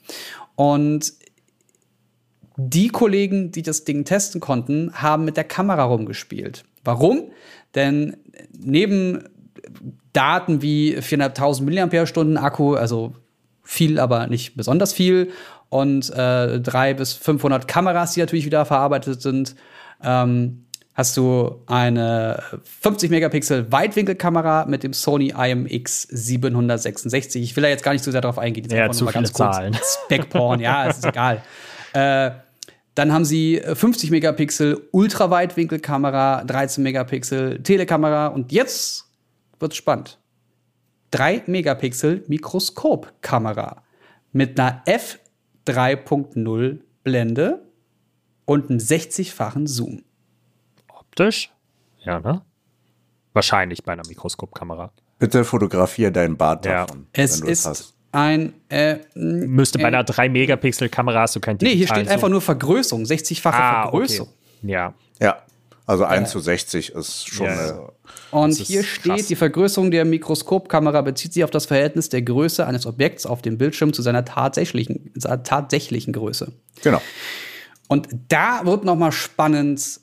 [0.56, 1.12] Und
[2.56, 6.64] die Kollegen, die das Ding testen konnten, haben mit der Kamera rumgespielt.
[6.84, 7.30] Warum?
[7.74, 8.16] Denn
[8.58, 9.24] neben
[10.12, 13.14] Daten wie 4.500 mAh Akku, also
[13.62, 15.30] viel, aber nicht besonders viel,
[15.68, 19.54] und äh, 300 bis 500 Kameras, die natürlich wieder verarbeitet sind,
[20.02, 20.64] ähm,
[21.00, 22.42] hast du eine
[22.82, 27.42] 50 Megapixel Weitwinkelkamera mit dem Sony IMX 766.
[27.42, 28.64] Ich will da jetzt gar nicht zu sehr drauf eingehen.
[28.64, 29.78] Jetzt Ja, zu viele Zahlen.
[30.04, 31.42] Speckporn, ja, es ist egal.
[31.94, 32.32] Äh,
[32.94, 39.06] dann haben sie 50 Megapixel Ultraweitwinkelkamera, 13 Megapixel Telekamera und jetzt
[39.58, 40.18] wird's spannend.
[41.12, 43.84] 3 Megapixel Mikroskopkamera
[44.32, 44.84] mit einer
[45.66, 47.62] f3.0 Blende
[48.44, 50.02] und einem 60-fachen Zoom.
[51.10, 51.50] Optisch?
[52.04, 52.42] Ja, ne?
[53.32, 54.92] Wahrscheinlich bei einer Mikroskopkamera.
[55.18, 56.86] Bitte fotografiere deinen Bart Ja.
[56.86, 57.06] davon.
[57.12, 57.94] Es wenn du ist hast.
[58.12, 62.40] ein äh, Müsste bei äh, einer 3-Megapixel-Kamera hast du kein Nee, hier steht einfach nur
[62.40, 64.28] Vergrößerung, 60-fache ah, Vergrößerung.
[64.62, 64.70] okay.
[64.72, 64.94] Ja.
[65.20, 65.42] Ja,
[65.86, 67.92] also 1 zu 60 ist schon Ja, eine.
[68.30, 69.26] Und hier steht, krass.
[69.26, 73.58] die Vergrößerung der Mikroskopkamera bezieht sich auf das Verhältnis der Größe eines Objekts auf dem
[73.58, 75.12] Bildschirm zu seiner tatsächlichen,
[75.44, 76.52] tatsächlichen Größe.
[76.82, 77.02] Genau.
[77.88, 80.00] Und da wird noch mal spannend,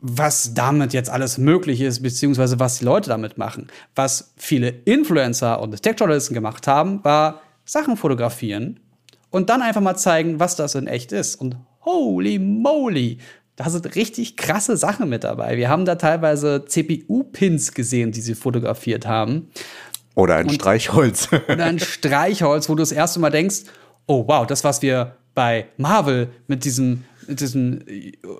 [0.00, 3.68] was damit jetzt alles möglich ist, beziehungsweise was die Leute damit machen.
[3.94, 8.80] Was viele Influencer und Tech-Journalisten gemacht haben, war Sachen fotografieren
[9.30, 11.36] und dann einfach mal zeigen, was das in echt ist.
[11.36, 13.18] Und holy moly,
[13.56, 15.56] da sind richtig krasse Sachen mit dabei.
[15.56, 19.50] Wir haben da teilweise CPU-Pins gesehen, die sie fotografiert haben.
[20.14, 21.28] Oder ein Streichholz.
[21.48, 23.64] Oder ein Streichholz, wo du das erste Mal denkst,
[24.06, 27.80] oh wow, das, was wir bei Marvel mit diesem, diesem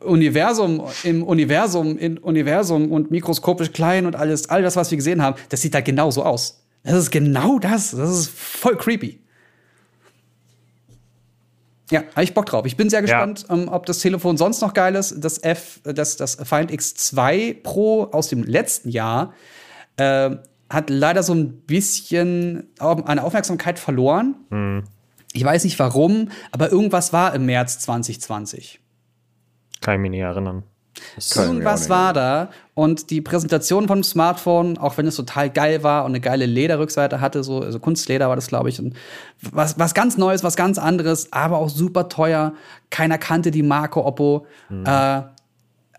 [0.05, 5.23] Universum, im Universum, in Universum und mikroskopisch klein und alles, all das, was wir gesehen
[5.23, 6.65] haben, das sieht da genauso aus.
[6.83, 7.91] Das ist genau das.
[7.91, 9.21] Das ist voll creepy.
[11.91, 12.67] Ja, habe ich Bock drauf.
[12.67, 13.55] Ich bin sehr gespannt, ja.
[13.55, 15.17] ähm, ob das Telefon sonst noch geil ist.
[15.19, 19.33] Das F, das, das Find X2 Pro aus dem letzten Jahr
[19.97, 20.37] äh,
[20.69, 24.37] hat leider so ein bisschen eine Aufmerksamkeit verloren.
[24.51, 24.85] Mhm.
[25.33, 28.81] Ich weiß nicht warum, aber irgendwas war im März 2020.
[29.81, 30.65] Kann ich mich nicht erinnern.
[31.37, 36.13] Irgendwas war da und die Präsentation vom Smartphone, auch wenn es total geil war und
[36.13, 38.95] eine geile Lederrückseite hatte, so also Kunstleder war das, glaube ich, und
[39.41, 42.55] was, was ganz Neues, was ganz anderes, aber auch super teuer.
[42.91, 44.47] Keiner kannte die Marke Oppo.
[44.69, 44.87] Mhm.
[44.87, 45.23] Äh,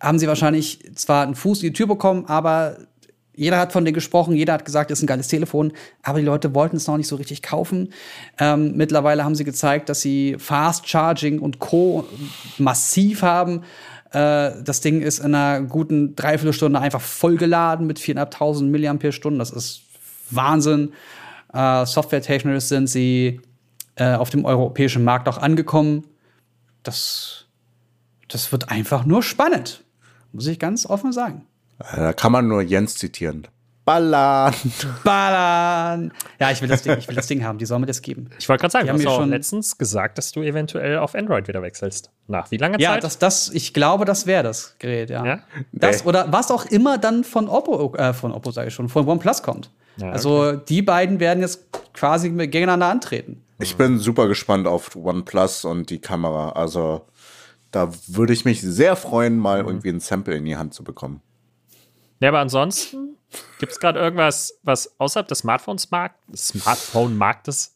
[0.01, 2.77] haben sie wahrscheinlich zwar einen Fuß in die Tür bekommen, aber
[3.39, 5.71] jeder hat von denen gesprochen, jeder hat gesagt, ist ein geiles Telefon,
[6.03, 7.93] aber die Leute wollten es noch nicht so richtig kaufen.
[8.37, 12.05] Ähm, mittlerweile haben sie gezeigt, dass sie Fast Charging und Co.
[12.57, 13.63] massiv haben.
[14.11, 19.39] Äh, das Ding ist in einer guten Dreiviertelstunde einfach vollgeladen mit 4.500 Milliampere-Stunden.
[19.39, 19.83] Das ist
[20.31, 20.91] Wahnsinn.
[21.53, 23.39] Äh, softwaretechnisch sind sie
[23.95, 26.03] äh, auf dem europäischen Markt auch angekommen.
[26.83, 27.45] Das,
[28.27, 29.85] das wird einfach nur spannend.
[30.33, 31.45] Muss ich ganz offen sagen.
[31.95, 33.47] Da kann man nur Jens zitieren.
[33.89, 34.53] Ballern.
[35.03, 36.11] Ballern.
[36.39, 37.57] Ja, ich will das Ding, ich will das Ding haben.
[37.57, 38.29] Die sollen mir das geben.
[38.37, 41.63] Ich wollte gerade sagen, du hast schon letztens gesagt, dass du eventuell auf Android wieder
[41.63, 42.11] wechselst.
[42.27, 42.81] Nach wie langer Zeit?
[42.81, 45.25] Ja, das, das, ich glaube, das wäre das Gerät, ja.
[45.25, 45.39] ja?
[45.71, 49.07] Das, oder was auch immer dann von Oppo, äh, von Oppo sage ich schon, von
[49.07, 49.71] OnePlus kommt.
[49.97, 50.47] Ja, also, okay.
[50.49, 53.41] Also die beiden werden jetzt quasi gegeneinander antreten.
[53.57, 56.51] Ich bin super gespannt auf OnePlus und die Kamera.
[56.51, 57.07] Also
[57.71, 59.69] da würde ich mich sehr freuen, mal mhm.
[59.69, 61.21] irgendwie ein Sample in die Hand zu bekommen.
[62.19, 63.17] Ja, aber ansonsten
[63.59, 67.75] gibt es gerade irgendwas, was außerhalb des Smartphones markt, Smartphone-Marktes,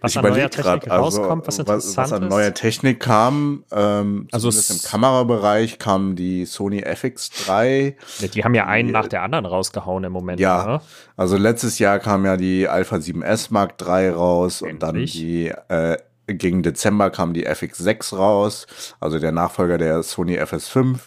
[0.00, 3.64] was ich an neuer Technik grad, rauskommt, was interessant was, was an neuer Technik kam,
[3.72, 7.94] ähm, also im Kamerabereich kam die Sony FX3.
[8.20, 10.40] Ja, die haben ja einen die, nach der anderen rausgehauen im Moment.
[10.40, 10.82] Ja, oder?
[11.16, 14.74] also letztes Jahr kam ja die Alpha 7S Mark III raus Endlich.
[14.74, 18.66] und dann die äh, gegen Dezember kam die FX6 raus,
[19.00, 20.98] also der Nachfolger der Sony FS5.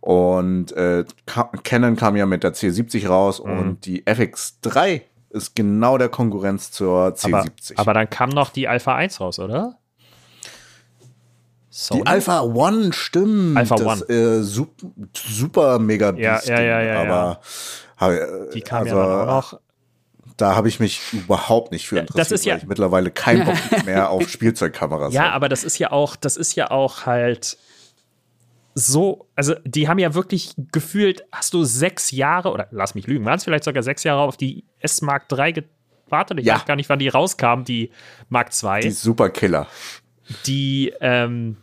[0.00, 3.58] Und äh, Canon kam ja mit der C70 raus mhm.
[3.58, 7.72] und die FX3 ist genau der Konkurrenz zur C70.
[7.72, 9.76] Aber, aber dann kam noch die Alpha 1 raus, oder?
[11.68, 12.00] Sony?
[12.00, 13.56] Die Alpha One, stimmt.
[13.56, 14.08] Alpha das, One.
[14.08, 17.40] Äh, super, super mega ja, ja, ja, ja, aber
[18.00, 18.46] ja.
[18.52, 19.60] die kam also, ja dann auch noch
[20.40, 23.44] da habe ich mich überhaupt nicht für interessiert, das ist ja, weil ich mittlerweile keinen
[23.44, 25.32] Bock mehr auf Spielzeugkameras Ja, habe.
[25.34, 27.58] aber das ist ja auch, das ist ja auch halt
[28.74, 33.24] so, also die haben ja wirklich gefühlt, hast du sechs Jahre, oder lass mich lügen,
[33.24, 35.64] waren es vielleicht sogar sechs Jahre auf die S Mark III
[36.06, 36.38] gewartet?
[36.40, 36.54] Ich ja.
[36.54, 37.90] weiß gar nicht, wann die rauskam, die
[38.28, 38.80] Mark II.
[38.80, 39.66] Die Superkiller.
[40.46, 41.56] Die, ähm,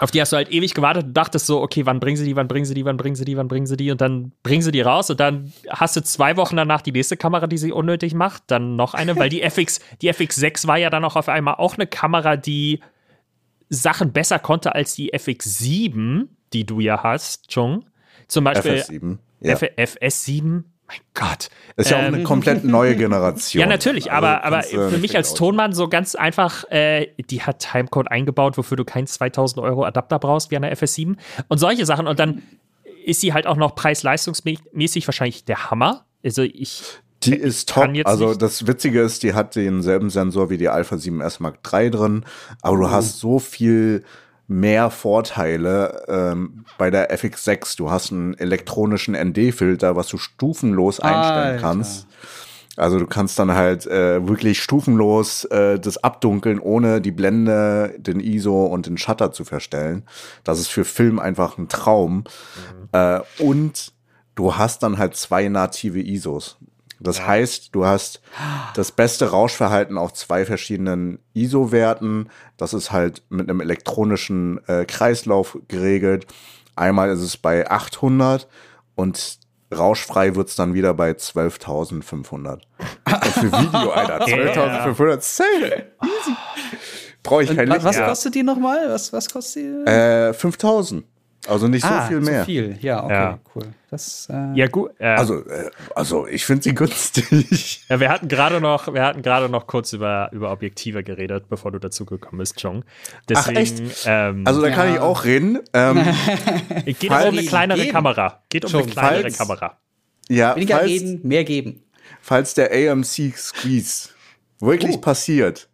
[0.00, 2.34] auf die hast du halt ewig gewartet und dachtest so, okay, wann bringen sie die,
[2.34, 4.62] wann bringen sie die, wann bringen sie die, wann bringen sie die und dann bringen
[4.62, 7.70] sie die raus und dann hast du zwei Wochen danach die nächste Kamera, die sie
[7.70, 11.28] unnötig macht, dann noch eine, weil die FX, die FX6 war ja dann auch auf
[11.28, 12.80] einmal auch eine Kamera, die
[13.70, 17.86] Sachen besser konnte als die FX7, die du ja hast, Chung.
[18.28, 19.18] Zum Beispiel FS7.
[19.40, 19.56] Ja.
[19.56, 21.50] FS7 mein Gott.
[21.76, 23.60] Das ist ja auch eine ähm, komplett neue Generation.
[23.60, 27.60] Ja, natürlich, also, aber, aber für mich als Tonmann so ganz einfach, äh, die hat
[27.60, 31.16] Timecode eingebaut, wofür du keinen 2000 Euro Adapter brauchst wie eine FS7
[31.48, 32.08] und solche Sachen.
[32.08, 32.42] Und dann
[33.04, 36.06] ist sie halt auch noch preis-leistungsmäßig wahrscheinlich der Hammer.
[36.24, 36.82] Also ich.
[37.24, 37.90] Die ist top.
[38.04, 42.24] Also das Witzige ist, die hat denselben Sensor wie die Alpha 7S Mark III drin,
[42.62, 42.90] aber du oh.
[42.90, 44.04] hast so viel
[44.48, 47.76] mehr Vorteile ähm, bei der FX6.
[47.76, 51.60] Du hast einen elektronischen ND-Filter, was du stufenlos einstellen Alter.
[51.60, 52.06] kannst.
[52.76, 58.20] Also du kannst dann halt äh, wirklich stufenlos äh, das abdunkeln, ohne die Blende, den
[58.20, 60.04] ISO und den Shutter zu verstellen.
[60.44, 62.24] Das ist für Film einfach ein Traum.
[62.24, 62.88] Mhm.
[62.92, 63.92] Äh, und
[64.34, 66.56] du hast dann halt zwei native ISOs.
[67.00, 67.26] Das ja.
[67.26, 68.20] heißt, du hast
[68.74, 72.28] das beste Rauschverhalten auf zwei verschiedenen ISO-Werten.
[72.56, 76.26] Das ist halt mit einem elektronischen äh, Kreislauf geregelt.
[76.76, 78.48] Einmal ist es bei 800
[78.94, 79.38] und
[79.74, 82.60] rauschfrei wird's dann wieder bei 12.500.
[83.32, 84.24] für Video, Alter.
[84.24, 85.20] 12.500.
[85.20, 85.86] Safe.
[86.02, 86.36] Easy.
[87.22, 87.84] Brauche ich kein Licht.
[87.84, 88.88] Was kostet die nochmal?
[88.88, 89.90] Was, was kostet die?
[89.90, 91.04] Äh, 5000.
[91.48, 92.40] Also nicht so ah, viel mehr.
[92.40, 93.38] Zu viel, ja, okay, Ja.
[93.54, 93.62] cool.
[93.90, 94.92] Das, äh, Ja, gut.
[94.98, 97.84] Äh, Also, äh, also ich finde sie günstig.
[97.88, 101.72] ja, wir hatten gerade noch, wir hatten gerade noch kurz über, über Objektive geredet, bevor
[101.72, 102.84] du dazu gekommen bist, Jong.
[103.28, 103.82] Deswegen, echt?
[104.06, 104.94] Ähm, Also da kann Ja.
[104.96, 105.58] ich auch reden.
[105.72, 105.96] Ähm,
[106.86, 107.92] es geht um eine kleinere Geben.
[107.92, 108.42] Kamera.
[108.50, 109.78] Geht um eine Schon, kleinere falls- Kamera.
[110.28, 111.82] ja, weniger falls, reden, mehr geben.
[112.20, 114.10] falls der AMC Squeeze
[114.60, 115.00] wirklich Oh.
[115.00, 115.68] passiert,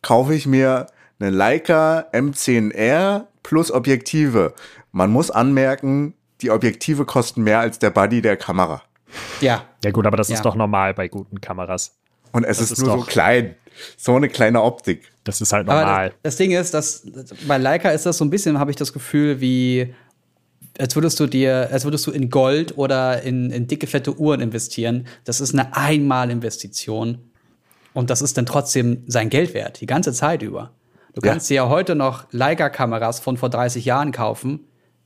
[0.00, 0.86] kaufe ich mir
[1.20, 4.54] eine Leica M10R plus Objektive.
[4.94, 8.82] Man muss anmerken, die Objektive kosten mehr als der Body der Kamera.
[9.40, 9.64] Ja.
[9.84, 10.36] Ja, gut, aber das Ja.
[10.36, 11.96] ist doch normal bei guten Kameras.
[12.32, 13.56] Und es ist, ist nur doch- so klein.
[13.96, 15.10] So eine kleine Optik.
[15.24, 16.10] Das ist halt normal.
[16.10, 17.04] das, das Ding ist, dass
[17.48, 19.92] bei Leica ist das so ein bisschen, habe ich das Gefühl, wie
[20.78, 24.40] als würdest du dir, als würdest du in Gold oder in, in dicke, fette Uhren
[24.40, 25.06] investieren.
[25.24, 27.18] Das ist eine Einmalinvestition.
[27.94, 30.70] Und das ist dann trotzdem sein Geld wert, die ganze Zeit über.
[31.14, 31.32] Du Ja.
[31.32, 34.60] kannst dir ja heute noch Leica-Kameras von vor 30 Jahren kaufen.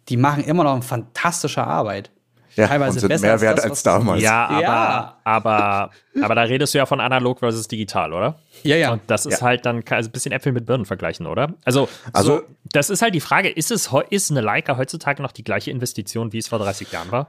[0.08, 2.10] Die machen immer noch eine fantastische Arbeit.
[2.56, 4.20] Ja, Teilweise und sind besser mehr als wert das, als damals.
[4.22, 5.16] ja, aber, Ja.
[5.22, 5.90] aber,
[6.22, 8.40] aber da redest du ja von analog versus digital, oder?
[8.64, 8.92] Ja, ja.
[8.92, 9.46] Und das ist Ja.
[9.46, 11.54] halt dann also ein bisschen Äpfel mit Birnen vergleichen, oder?
[11.64, 12.42] Also, Also- so,
[12.72, 16.32] das ist halt die Frage, ist es ist eine Leica heutzutage noch die gleiche Investition,
[16.32, 17.28] wie es vor 30 Jahren war?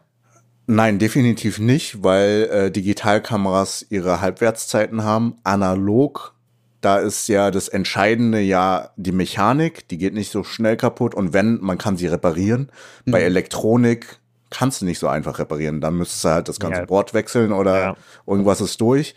[0.65, 5.35] Nein, definitiv nicht, weil äh, Digitalkameras ihre Halbwertszeiten haben.
[5.43, 6.33] Analog,
[6.81, 11.33] da ist ja das Entscheidende ja die Mechanik, die geht nicht so schnell kaputt und
[11.33, 12.71] wenn, man kann sie reparieren.
[13.05, 13.11] Mhm.
[13.11, 16.85] Bei Elektronik kannst du nicht so einfach reparieren, dann müsstest du halt das ganze Ja.
[16.85, 17.95] Board wechseln oder Ja.
[18.25, 19.13] irgendwas ist durch.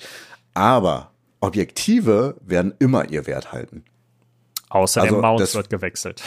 [0.55, 3.85] Aber Objektive werden immer ihr Wert halten.
[4.69, 6.23] Außer Also, der Mount das- wird gewechselt.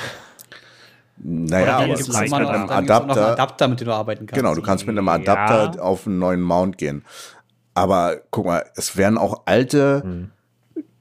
[1.17, 4.35] Naja, aber ist kannst dann mit einem Adapter, Adapter, mit dem du arbeiten kannst.
[4.37, 5.81] Genau, du kannst mit einem Adapter Ja.
[5.81, 7.05] auf einen neuen Mount gehen.
[7.73, 10.31] Aber guck mal, es werden auch alte Hm.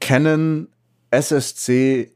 [0.05, 0.69] Canon
[1.11, 2.11] SSC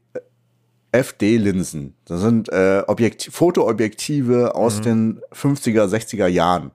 [0.91, 1.95] FD-Linsen.
[2.05, 4.81] Das sind äh, Objekti Fotoobjektive aus Hm.
[4.83, 6.71] den 50er, 60er Jahren.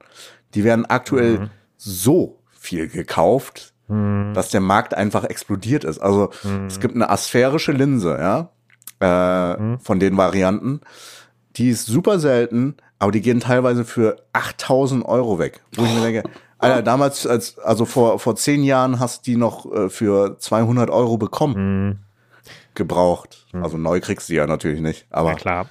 [0.54, 1.50] Die werden aktuell Hm.
[1.76, 5.98] so viel gekauft, dass der Markt einfach explodiert ist.
[5.98, 6.66] Also Hm.
[6.66, 8.50] es gibt eine asphärische Linse, ja,
[9.00, 10.80] äh, von den Varianten.
[11.56, 15.60] Die ist super selten, aber die gehen teilweise für 8000 Euro weg.
[15.76, 16.22] Wo ich mir denke,
[16.64, 20.90] Alter, damals, als, also vor, vor zehn Jahren hast du die noch äh, für 200
[20.90, 22.00] Euro bekommen.
[22.74, 23.46] Gebraucht.
[23.52, 25.06] Also neu kriegst du die ja natürlich nicht.
[25.10, 25.66] Aber Ja, klar.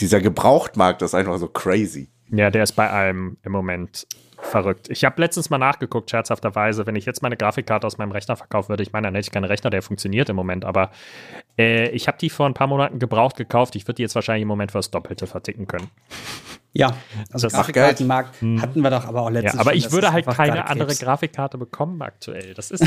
[0.00, 2.08] dieser Gebrauchtmarkt ist einfach so crazy.
[2.30, 4.06] Ja, der ist bei allem im Moment
[4.40, 4.88] verrückt.
[4.90, 8.68] Ich habe letztens mal nachgeguckt, scherzhafterweise, wenn ich jetzt meine Grafikkarte aus meinem Rechner verkaufen
[8.70, 10.90] würde, ich meine, dann hätte ich keinen Rechner, der funktioniert im Moment, aber
[11.58, 13.76] äh, ich habe die vor ein paar Monaten gebraucht gekauft.
[13.76, 15.88] Ich würde die jetzt wahrscheinlich im Moment für das Doppelte verticken können.
[16.74, 16.94] Ja,
[17.32, 19.78] also Grafikkartenmarkt hatten wir doch aber auch letztes Ja, aber schon.
[19.78, 20.94] ich würde halt keine andere.
[20.94, 22.54] Grafikkarte bekommen aktuell.
[22.54, 22.84] Das ist,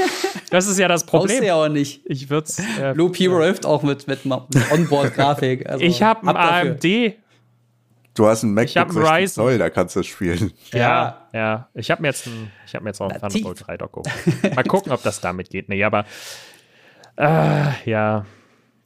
[0.50, 1.44] das ist ja das Brauchst du Problem.
[1.44, 2.02] ja auch nicht.
[2.06, 2.48] Ich würde
[2.80, 5.68] äh, Loop Hero hilft auch mit, mit, mit Onboard-Grafik.
[5.68, 6.48] Also Ich habe ab dafür.
[6.48, 7.14] ein AMD.
[8.14, 10.52] Du hast einen Ich hab MacBook einen 60 Zoll, da kannst du es spielen.
[10.72, 11.68] Ja, ja.
[11.74, 13.42] Ich habe mir jetzt ein, ich habe mir jetzt auch ein Nativ.
[13.42, 14.56] Thunderbolt 3 Dock geholt.
[14.56, 15.68] Mal gucken, ob das damit geht.
[15.68, 16.04] Nee, aber
[17.16, 18.24] äh, ja,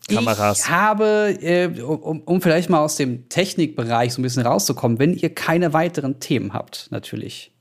[0.09, 0.61] Kameras.
[0.61, 5.13] Ich habe, äh, um, um vielleicht mal aus dem Technikbereich so ein bisschen rauszukommen, wenn
[5.13, 7.53] ihr keine weiteren Themen habt, natürlich,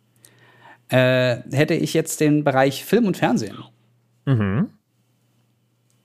[0.90, 3.58] äh, hätte ich jetzt den Bereich Film und Fernsehen.
[4.26, 4.70] Mhm.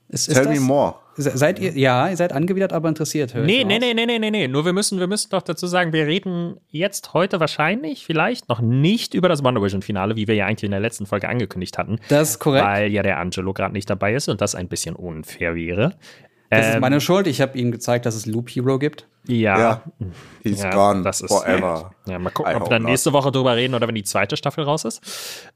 [0.09, 0.96] Ist, ist Tell das, me more.
[1.16, 3.35] Se- Seid ihr, ja, ihr seid angewidert, aber interessiert.
[3.35, 4.48] höre ich Nee, nee, nee, nee, nee, nee, nee.
[4.48, 8.61] Nur wir müssen, wir müssen doch dazu sagen, wir reden jetzt heute wahrscheinlich, vielleicht noch
[8.61, 11.77] nicht über das Wonder Vision Finale, wie wir ja eigentlich in der letzten Folge angekündigt
[11.79, 11.98] hatten.
[12.09, 12.64] Das ist korrekt.
[12.64, 15.94] Weil ja der Angelo gerade nicht dabei ist und das ein bisschen unfair wäre.
[16.51, 17.27] Das ist Ähm, meine Schuld.
[17.27, 19.07] Ich habe ihm gezeigt, dass es Loop Hero gibt.
[19.27, 19.59] Ja.
[19.59, 19.83] Ja.
[20.42, 21.92] He's Ja, gone das ist- forever.
[22.07, 22.90] Ja, mal gucken, I ob wir dann not.
[22.90, 25.01] nächste Woche drüber reden oder wenn die zweite Staffel raus ist.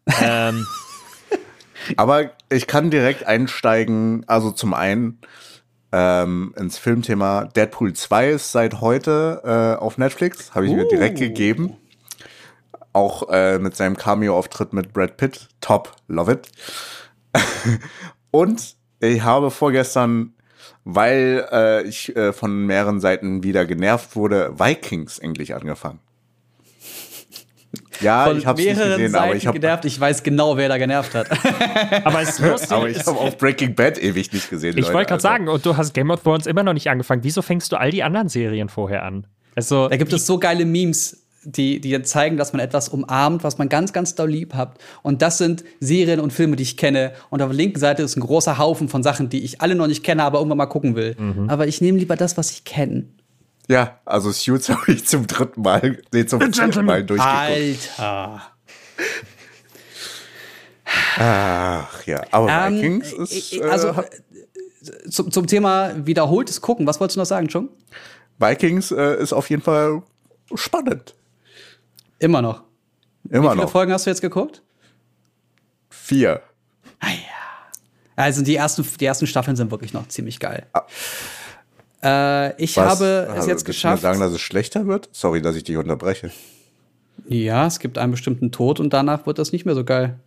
[0.22, 0.64] ähm,
[1.96, 5.18] Aber ich kann direkt einsteigen, also zum einen
[5.92, 11.18] ähm, ins Filmthema Deadpool 2 ist seit heute äh, auf Netflix, habe ich mir direkt
[11.18, 11.76] gegeben.
[12.92, 15.48] Auch äh, mit seinem Cameo-Auftritt mit Brad Pitt.
[15.60, 16.48] Top, love it.
[18.30, 20.34] Und ich habe vorgestern,
[20.84, 26.00] weil äh, ich äh, von mehreren Seiten wieder genervt wurde, Vikings endlich angefangen.
[28.00, 29.84] Ja, Von ich habe es nicht mehreren gesehen, Seiten aber ich habe genervt.
[29.84, 31.28] Ich weiß genau, wer da genervt hat.
[32.04, 32.72] aber es lustig.
[32.72, 34.76] aber ich habe auch Breaking Bad ewig nicht gesehen.
[34.76, 35.28] ich wollte gerade also.
[35.28, 37.24] sagen, und du hast Game of Thrones immer noch nicht angefangen.
[37.24, 39.26] Wieso fängst du all die anderen Serien vorher an?
[39.54, 43.56] Also, Da gibt es so geile Memes, die, die zeigen, dass man etwas umarmt, was
[43.56, 44.78] man ganz, ganz doll lieb hat.
[45.02, 47.12] Und das sind Serien und Filme, die ich kenne.
[47.30, 49.86] Und auf der linken Seite ist ein großer Haufen von Sachen, die ich alle noch
[49.86, 51.14] nicht kenne, aber irgendwann mal gucken will.
[51.16, 51.48] Mhm.
[51.48, 53.04] Aber ich nehme lieber das, was ich kenne.
[53.68, 58.00] Ja, also Suits habe ich zum dritten Mal, nee, zum vierten Mal durchgeguckt.
[58.00, 58.42] Alter.
[61.18, 66.60] Ach ja, aber Ähm, Vikings ist, äh, äh, also hat- äh, zum, zum Thema wiederholtes
[66.60, 67.70] Gucken, was wolltest du noch sagen, Chung?
[68.38, 70.02] Vikings äh, ist auf jeden Fall
[70.54, 71.14] spannend.
[72.18, 72.62] Immer noch.
[73.28, 73.70] Immer Wie viele noch.
[73.70, 74.62] Folgen hast du jetzt geguckt?
[75.90, 76.42] Vier.
[78.14, 80.66] Also die ersten, die ersten Staffeln sind wirklich noch ziemlich geil.
[82.06, 82.90] Äh, ich Was?
[83.00, 83.96] habe es Also, jetzt du geschafft.
[83.96, 85.08] Mir sagen, dass es schlechter wird?
[85.12, 86.30] Sorry, dass ich dich unterbreche.
[87.28, 90.20] ja, es gibt einen bestimmten Tod und danach wird das nicht mehr so geil.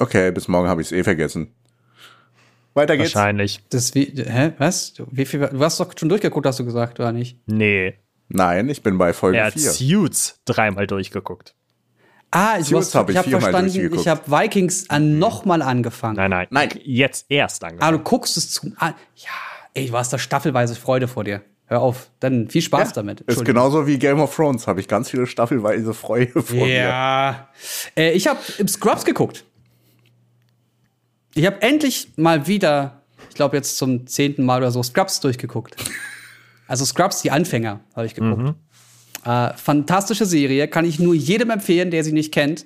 [0.00, 1.52] Okay, bis morgen habe ich es eh vergessen.
[2.74, 3.14] Weiter geht's.
[3.14, 3.60] Wahrscheinlich.
[3.70, 4.94] Das wie, hä, was?
[4.94, 7.38] Du- Wie viel, du hast doch schon durchgeguckt, hast du gesagt, oder nicht?
[7.46, 7.94] Nee.
[8.28, 9.70] Nein, ich bin bei Folge Er hat 4.
[9.70, 11.54] Suits dreimal durchgeguckt.
[12.32, 14.00] Ah, ich, Suits hab ich ich habe viermal verstanden, durchgeguckt.
[14.00, 16.16] ich habe Vikings an nochmal angefangen.
[16.16, 16.46] Nein, nein.
[16.50, 16.68] Nein.
[16.82, 17.98] Jetzt erst Ah, angefangen.
[17.98, 18.72] du guckst es zu.
[18.78, 19.28] Ah, ja,
[19.74, 21.42] ey, du hast da staffelweise Freude vor dir.
[21.66, 22.10] Hör auf.
[22.20, 23.22] Dann viel Spaß damit.
[23.22, 26.74] Ist genauso wie Game of Thrones, habe ich ganz viele staffelweise Freude vor mir.
[26.74, 27.48] Ja.
[27.96, 29.44] Äh, ich habe Scrubs geguckt.
[31.34, 35.76] Ich habe endlich mal wieder, ich glaube jetzt zum zehnten Mal oder so, Scrubs durchgeguckt.
[36.66, 38.54] Also Scrubs, die Anfänger, habe ich geguckt.
[39.22, 42.64] Äh, fantastische Serie, kann ich nur jedem empfehlen, der sie nicht kennt.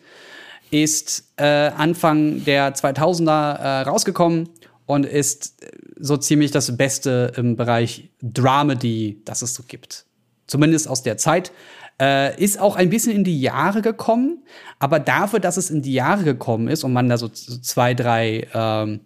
[0.70, 4.50] Ist äh, Anfang der 2000er äh, rausgekommen
[4.86, 5.70] und ist äh,
[6.01, 10.05] so ziemlich das Beste im Bereich Dramedy, das es so gibt.
[10.46, 11.53] Zumindest aus der Zeit.
[12.01, 14.44] Äh, ist auch ein bisschen in die Jahre gekommen,
[14.78, 18.46] aber dafür, dass es in die Jahre gekommen ist und man da so, zwei, drei
[18.55, 19.01] ähm,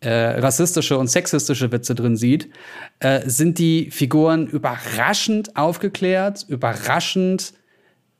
[0.00, 2.48] äh, rassistische und sexistische Witze drin sieht,
[3.00, 7.52] äh, sind die Figuren überraschend aufgeklärt, überraschend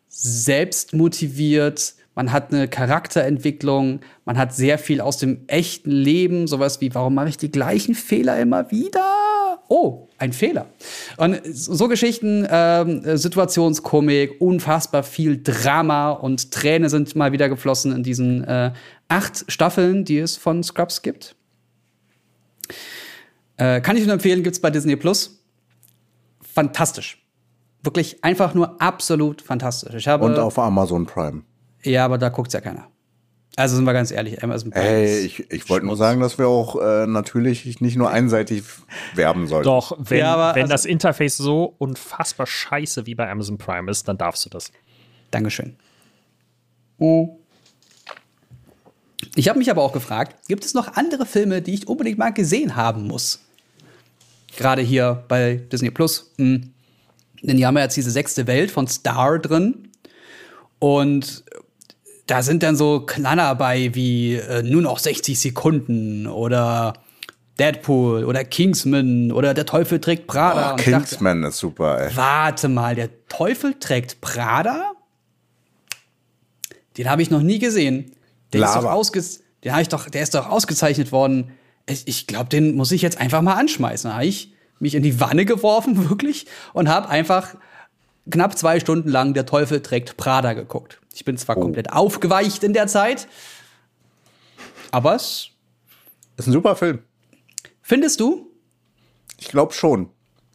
[0.09, 1.95] selbstmotiviert.
[2.15, 7.15] Man hat eine Charakterentwicklung, man hat sehr viel aus dem echten Leben, sowas wie, warum
[7.15, 9.59] mache ich die gleichen Fehler immer wieder?
[9.69, 10.67] Oh, ein Fehler.
[11.17, 18.03] Und so Geschichten, ähm, Situationskomik, unfassbar viel Drama und Tränen sind mal wieder geflossen in
[18.03, 18.73] diesen äh,
[19.09, 21.35] acht Staffeln, die es von Scrubs gibt.
[23.57, 25.43] Äh, kann ich nur empfehlen, gibt's bei Disney Plus.
[26.43, 27.25] Fantastisch.
[27.83, 29.95] Wirklich einfach nur absolut fantastisch.
[29.95, 31.43] Ich habe, Und auf Amazon Prime.
[31.85, 32.89] Ja, aber da guckt's ja keiner.
[33.55, 36.49] Also sind wir ganz ehrlich, Amazon Prime Ey, ich, ich wollte nur sagen, dass wir
[36.49, 38.65] auch äh, natürlich nicht nur einseitig
[39.15, 39.65] werben sollten.
[39.65, 43.91] Doch, wenn, Ja, aber wenn also- das Interface so unfassbar scheiße wie bei Amazon Prime
[43.91, 44.73] ist, dann darfst du das.
[45.31, 45.77] Dankeschön.
[46.99, 47.39] Oh.
[49.35, 52.31] Ich habe mich aber auch gefragt, gibt es noch andere Filme, die ich unbedingt mal
[52.31, 53.41] gesehen haben muss?
[54.57, 56.33] Gerade hier bei Disney Plus.
[56.39, 56.73] Hm.
[57.43, 59.89] Denn die haben ja jetzt diese sechste Welt von Star drin.
[60.79, 61.45] Und
[62.33, 66.95] da sind dann so Knaller bei wie äh, nur noch 60 Sekunden oder
[67.59, 70.73] Deadpool oder Kingsman oder Der Teufel trägt Prada.
[70.73, 72.17] oh, ich dachte, Kingsman ist super, ey.
[72.17, 74.93] Warte mal, der Teufel trägt Prada?
[76.97, 78.13] Den habe ich noch nie gesehen.
[78.55, 78.81] Der ist Lava.
[78.81, 79.23] doch ausge
[79.63, 81.51] den ich doch, der ist doch ausgezeichnet worden.
[81.85, 84.09] Ich, ich glaube, den muss ich jetzt einfach mal anschmeißen.
[84.09, 87.57] Da habe ich mich in die Wanne geworfen, wirklich, und habe einfach
[88.31, 91.02] knapp zwei Stunden lang Der Teufel trägt Prada geguckt.
[91.15, 93.29] Ich bin zwar komplett aufgeweicht in der Zeit,
[94.91, 95.49] aber es
[96.37, 97.01] Ist ein super Film.
[97.83, 98.51] findest du?
[99.39, 100.09] Ich glaube schon.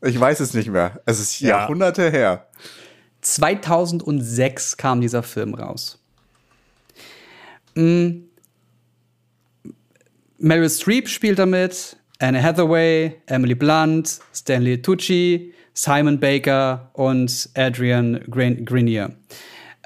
[0.03, 1.01] Ich weiß es nicht mehr.
[1.05, 1.59] Es ist Ja.
[1.59, 2.47] Jahrhunderte her.
[3.21, 5.99] 2006 kam dieser Film raus.
[7.75, 8.21] Mm.
[10.39, 18.63] Meryl Streep spielt damit, Anne Hathaway, Emily Blunt, Stanley Tucci, Simon Baker und Adrian Grin
[18.65, 19.15] Grenier.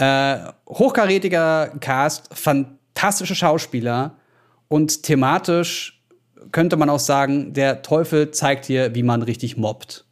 [0.02, 4.18] Äh, hochkarätiger Cast, fantastische Schauspieler
[4.68, 6.04] und thematisch
[6.52, 10.06] könnte man auch sagen, der Teufel zeigt hier, wie man richtig mobbt.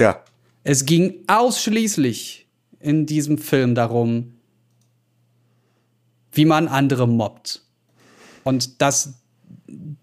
[0.00, 0.24] Ja.
[0.64, 2.48] Es ging ausschließlich
[2.80, 4.34] in diesem Film darum,
[6.32, 7.62] wie man andere mobbt.
[8.42, 9.22] Und dass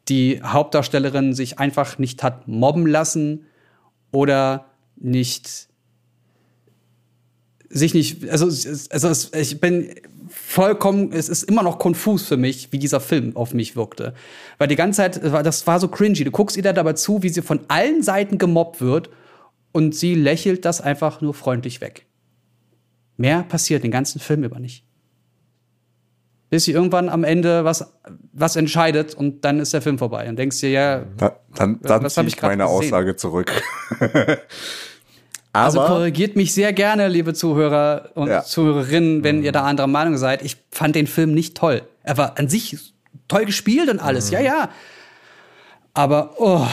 [0.08, 3.46] die Hauptdarstellerin sich einfach nicht hat mobben lassen
[4.14, 5.68] oder nicht
[7.78, 9.89] sich nicht, also, also es, ich bin
[10.30, 14.13] vollkommen, es ist immer noch konfus für mich, wie dieser Film auf mich wirkte.
[14.57, 16.23] Weil die ganze Zeit, das war- das war so cringy.
[16.23, 19.09] Du guckst ihr da dabei zu, wie sie von allen Seiten gemobbt wird
[19.73, 22.05] und sie lächelt das einfach nur freundlich weg.
[23.17, 24.86] Mehr passiert den ganzen Film über nicht.
[26.49, 27.91] Bis sie irgendwann am Ende was,
[28.32, 30.30] was entscheidet und dann ist der Film vorbei.
[30.30, 32.78] Und denkst dir, ja, Da, dann dann ziehe ich meine gesehen?
[32.78, 33.51] Aussage zurück.
[35.56, 38.43] Also Aber korrigiert mich sehr gerne, liebe Zuhörer und Ja.
[38.43, 40.41] Zuhörerinnen, wenn ihr da anderer Meinung seid.
[40.41, 41.84] Ich fand den Film nicht toll.
[42.03, 42.78] Er war an sich
[43.28, 44.70] toll gespielt und alles, ja, ja.
[45.93, 46.68] Aber, oh,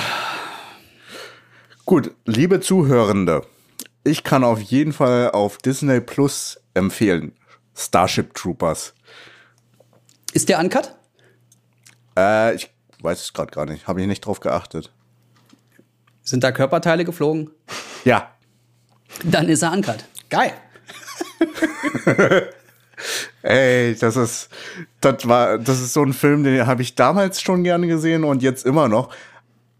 [1.85, 3.43] gut, liebe Zuhörende,
[4.03, 7.33] ich kann auf jeden Fall auf Disney Plus empfehlen.
[7.77, 8.95] Starship Troopers.
[10.33, 10.95] ist der Uncut?
[12.19, 12.69] Äh, ich
[13.01, 13.87] weiß es gerade gar nicht.
[13.87, 14.91] Habe ich nicht drauf geachtet.
[16.23, 17.51] Sind da Körperteile geflogen?
[18.05, 18.32] Ja.
[19.25, 20.05] Dann ist er ankert.
[20.31, 20.53] Geil.
[23.43, 24.49] Ey, das ist,
[25.01, 28.43] das war, das ist so ein Film, den habe ich damals schon gerne gesehen und
[28.43, 29.15] jetzt immer noch.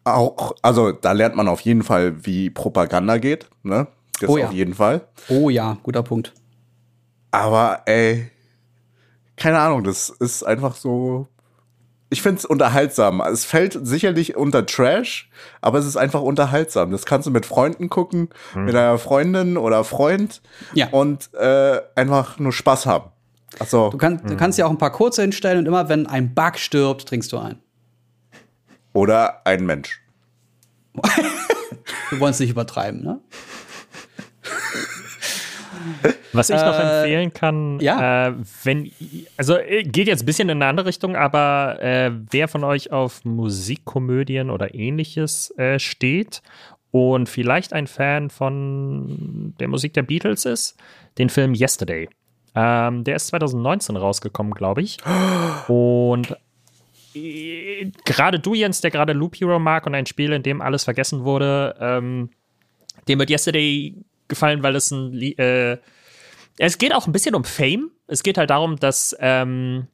[0.05, 3.87] Auch, also da lernt man auf jeden Fall, wie Propaganda geht, ne?
[4.21, 4.47] Das Oh ja.
[4.47, 5.07] auf jeden Fall.
[5.29, 6.33] Oh ja, guter Punkt.
[7.31, 8.31] Aber ey,
[9.37, 11.29] keine Ahnung, das ist einfach so.
[12.13, 13.23] Ich finde es unterhaltsam.
[13.23, 15.31] Es fällt sicherlich unter Trash,
[15.63, 16.91] aber es ist einfach unterhaltsam.
[16.91, 20.43] Das kannst du mit Freunden gucken, mit einer Freundin oder Freund
[20.75, 20.89] Ja.
[20.91, 23.11] und äh, einfach nur Spaß haben.
[23.59, 26.35] Also, Du, kann, du kannst ja auch ein paar kurze hinstellen und immer, wenn ein
[26.35, 27.59] Bug stirbt, trinkst du ein.
[28.93, 30.01] oder ein Mensch.
[32.11, 33.21] Wir wollen es nicht übertreiben, ne?
[36.33, 38.29] Was ich noch Äh, empfehlen kann, ja.
[38.29, 38.35] äh,
[38.65, 38.91] wenn,
[39.37, 42.91] also äh, geht jetzt ein bisschen in eine andere Richtung, aber äh, wer von euch
[42.93, 46.43] auf Musikkomödien oder ähnliches äh, steht
[46.91, 50.77] und vielleicht ein Fan von der Musik der Beatles ist,
[51.19, 52.09] den Film Yesterday.
[52.55, 54.99] Ähm, der ist 2019 rausgekommen, glaube ich.
[55.69, 56.37] Und
[57.15, 60.85] äh, gerade du, Jens, der gerade Loop Hero mag und ein Spiel, in dem alles
[60.85, 62.31] vergessen wurde, ähm,
[63.09, 63.95] dem wird Yesterday
[64.33, 65.79] gefallen, weil es ein äh,
[66.59, 67.91] es geht auch ein bisschen um Fame.
[68.07, 69.89] Es geht halt darum, dass ähm,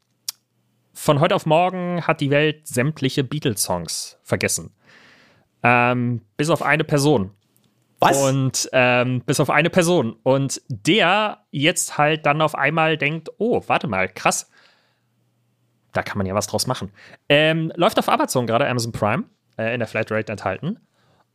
[0.93, 4.75] von heute auf morgen hat die Welt sämtliche Beatles-Songs vergessen.
[5.63, 7.31] Ähm, bis auf eine Person.
[8.01, 8.21] Was?
[8.21, 10.17] Und ähm, bis auf eine Person.
[10.23, 14.51] Und der jetzt halt dann auf einmal denkt, oh, warte mal, krass.
[15.93, 16.93] Da kann man ja was draus machen.
[17.29, 19.25] Ähm, läuft auf Amazon gerade, Amazon Prime,
[19.57, 20.79] äh, in der Flatrate enthalten.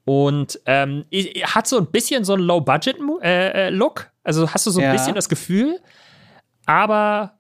[0.06, 1.06] Und ähm,
[1.43, 3.22] hat so ein bisschen so einen Low-Budget-Look.
[3.24, 4.91] Äh, äh, also hast du so ein Ja.
[4.91, 5.80] bisschen das Gefühl,
[6.66, 7.38] aber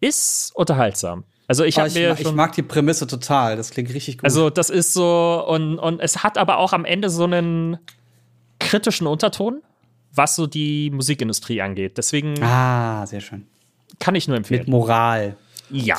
[0.00, 1.24] ist unterhaltsam.
[1.48, 3.56] Also ich Oh, ich, mir ich mag die Prämisse total.
[3.56, 4.24] Das klingt richtig gut.
[4.24, 7.78] also, das ist so, und, und es hat aber auch am Ende so einen
[8.58, 9.60] kritischen Unterton,
[10.14, 11.98] was so die Musikindustrie angeht.
[11.98, 13.46] Deswegen ah, sehr schön.
[13.98, 14.70] kann ich nur Mit empfehlen.
[14.70, 15.36] Moral.
[15.70, 15.98] Ja.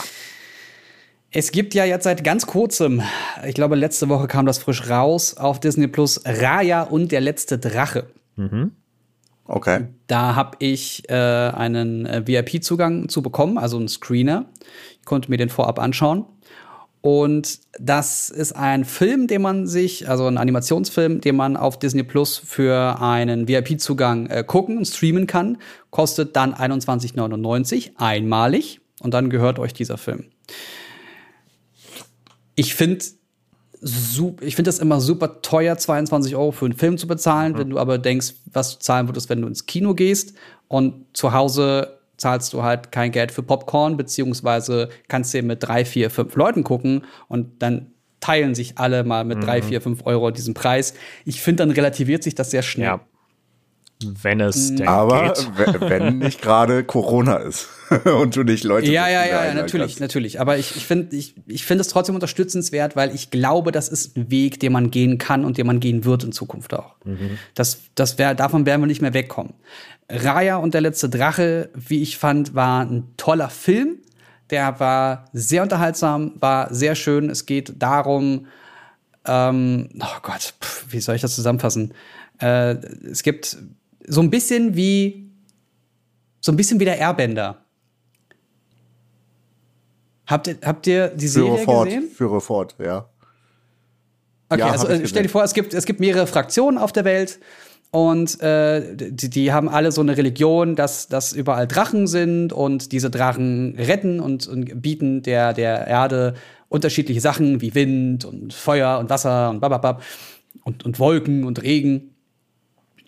[1.35, 3.01] Es gibt ja jetzt seit ganz kurzem,
[3.43, 7.57] ich glaube letzte Woche kam das frisch raus, auf Disney Plus Raya und der letzte
[7.57, 8.05] Drache.
[9.45, 9.87] Okay.
[10.05, 14.45] Da habe ich äh, einen äh, VIP-Zugang zu bekommen, also einen Screener.
[14.99, 16.25] Ich konnte mir den vorab anschauen.
[17.01, 22.03] Und das ist ein Film, den man sich, also ein Animationsfilm, den man auf Disney
[22.03, 25.57] Plus für einen VIP-Zugang äh, gucken und streamen kann.
[25.89, 28.81] Kostet dann 21,99 einmalig.
[29.01, 30.25] Und dann gehört euch dieser Film.
[32.55, 33.03] Ich finde
[34.41, 37.79] ich finde das immer super teuer, 22 Euro für einen Film zu bezahlen, wenn du
[37.79, 40.35] aber denkst, was du zahlen würdest, wenn du ins Kino gehst
[40.69, 45.83] und zu Hause zahlst du halt kein Geld für Popcorn, beziehungsweise kannst du mit drei,
[45.83, 47.91] vier, fünf Leuten gucken und dann
[48.21, 50.93] teilen sich alle mal mit drei, vier, fünf Euro diesen Preis.
[51.25, 52.87] Ich finde, dann relativiert sich das sehr schnell.
[52.87, 53.01] Ja.
[54.21, 55.79] Wenn es denn Aber geht.
[55.81, 57.69] wenn nicht gerade Corona ist
[58.05, 59.99] und du nicht Leute Ja, ja, ja, ja, natürlich, kannst.
[60.01, 60.39] natürlich.
[60.39, 64.17] Aber ich, ich finde ich, ich find es trotzdem unterstützenswert, weil ich glaube, das ist
[64.17, 66.95] ein Weg, den man gehen kann und den man gehen wird in Zukunft auch.
[67.55, 69.53] Das, das wär, davon werden wir nicht mehr wegkommen.
[70.09, 73.97] Raya und der letzte Drache, wie ich fand, war ein toller Film.
[74.49, 77.29] Der war sehr unterhaltsam, war sehr schön.
[77.29, 78.47] Es geht darum,
[79.25, 81.93] ähm, oh Gott, pff, wie soll ich das zusammenfassen?
[82.39, 82.75] Äh,
[83.09, 83.57] es gibt
[84.07, 85.23] so ein bisschen wie
[86.39, 87.63] so ein bisschen wie der Airbender.
[90.27, 92.09] Habt ihr, habt ihr die Führe Serie fort, gesehen?
[92.09, 93.09] führe fort, ja.
[94.49, 97.05] Okay, Ja, also äh, stell dir vor, es gibt, es gibt mehrere Fraktionen auf der
[97.05, 97.39] Welt
[97.91, 102.91] und äh, die, die haben alle so eine Religion, dass, dass überall Drachen sind und
[102.91, 106.33] diese Drachen retten und, und bieten der, der Erde
[106.69, 110.01] unterschiedliche Sachen wie Wind und Feuer und Wasser und bababab
[110.63, 112.12] und, und Wolken und Regen.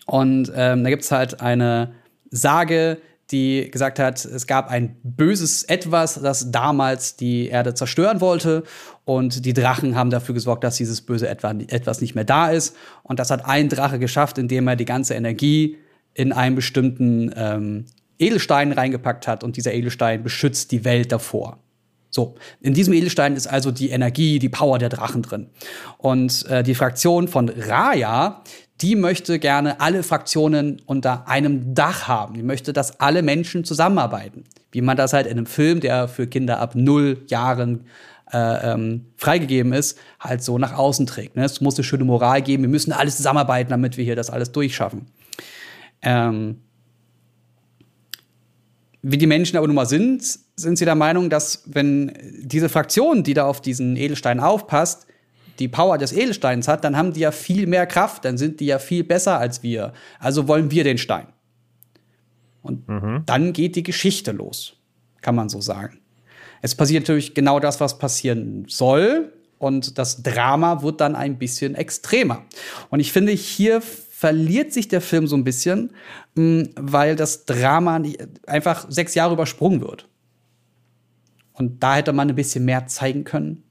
[0.06, 1.92] Und ähm, da gibt's halt eine
[2.30, 2.98] Sage,
[3.32, 8.62] die gesagt hat, es gab ein böses Etwas, das damals die Erde zerstören wollte.
[9.04, 12.76] Und die Drachen haben dafür gesorgt, dass dieses böse Etwa- Etwas nicht mehr da ist.
[13.02, 15.76] Und das hat ein Drache geschafft, indem er die ganze Energie
[16.14, 17.86] in einen bestimmten ähm,
[18.18, 19.42] Edelstein reingepackt hat.
[19.42, 21.58] Und dieser Edelstein beschützt die Welt davor.
[22.10, 25.48] So, in diesem Edelstein ist also die Energie, die Power der Drachen drin.
[25.98, 28.42] Und äh, die Fraktion von Raya,
[28.80, 32.34] die möchte gerne alle Fraktionen unter einem Dach haben.
[32.34, 34.44] Die möchte, dass alle Menschen zusammenarbeiten.
[34.70, 37.86] Wie man das halt in einem Film, der für Kinder ab null Jahren
[38.32, 41.36] äh, ähm, freigegeben ist, halt so nach außen trägt.
[41.36, 41.44] Ne?
[41.44, 42.64] Es muss eine schöne Moral geben.
[42.64, 45.06] Wir müssen alles zusammenarbeiten, damit wir hier das alles durchschaffen.
[46.02, 46.60] Ähm,
[49.08, 50.24] wie die Menschen aber nun mal sind,
[50.56, 55.06] sind sie der Meinung, dass wenn diese Fraktion, die da auf diesen Edelstein aufpasst,
[55.60, 58.66] die Power des Edelsteins hat, dann haben die ja viel mehr Kraft, dann sind die
[58.66, 59.92] ja viel besser als wir.
[60.18, 61.28] Also wollen wir den Stein.
[62.62, 62.82] Und
[63.26, 64.74] dann geht die Geschichte los,
[65.20, 66.00] kann man so sagen.
[66.60, 69.32] Es passiert natürlich genau das, was passieren soll.
[69.58, 72.42] Und das Drama wird dann ein bisschen extremer.
[72.90, 73.80] Und ich finde, hier
[74.18, 75.90] verliert sich der Film so ein bisschen,
[76.36, 78.00] mh, weil das Drama
[78.46, 80.08] einfach sechs Jahre übersprungen wird.
[81.52, 83.62] Und da hätte man ein bisschen mehr zeigen können.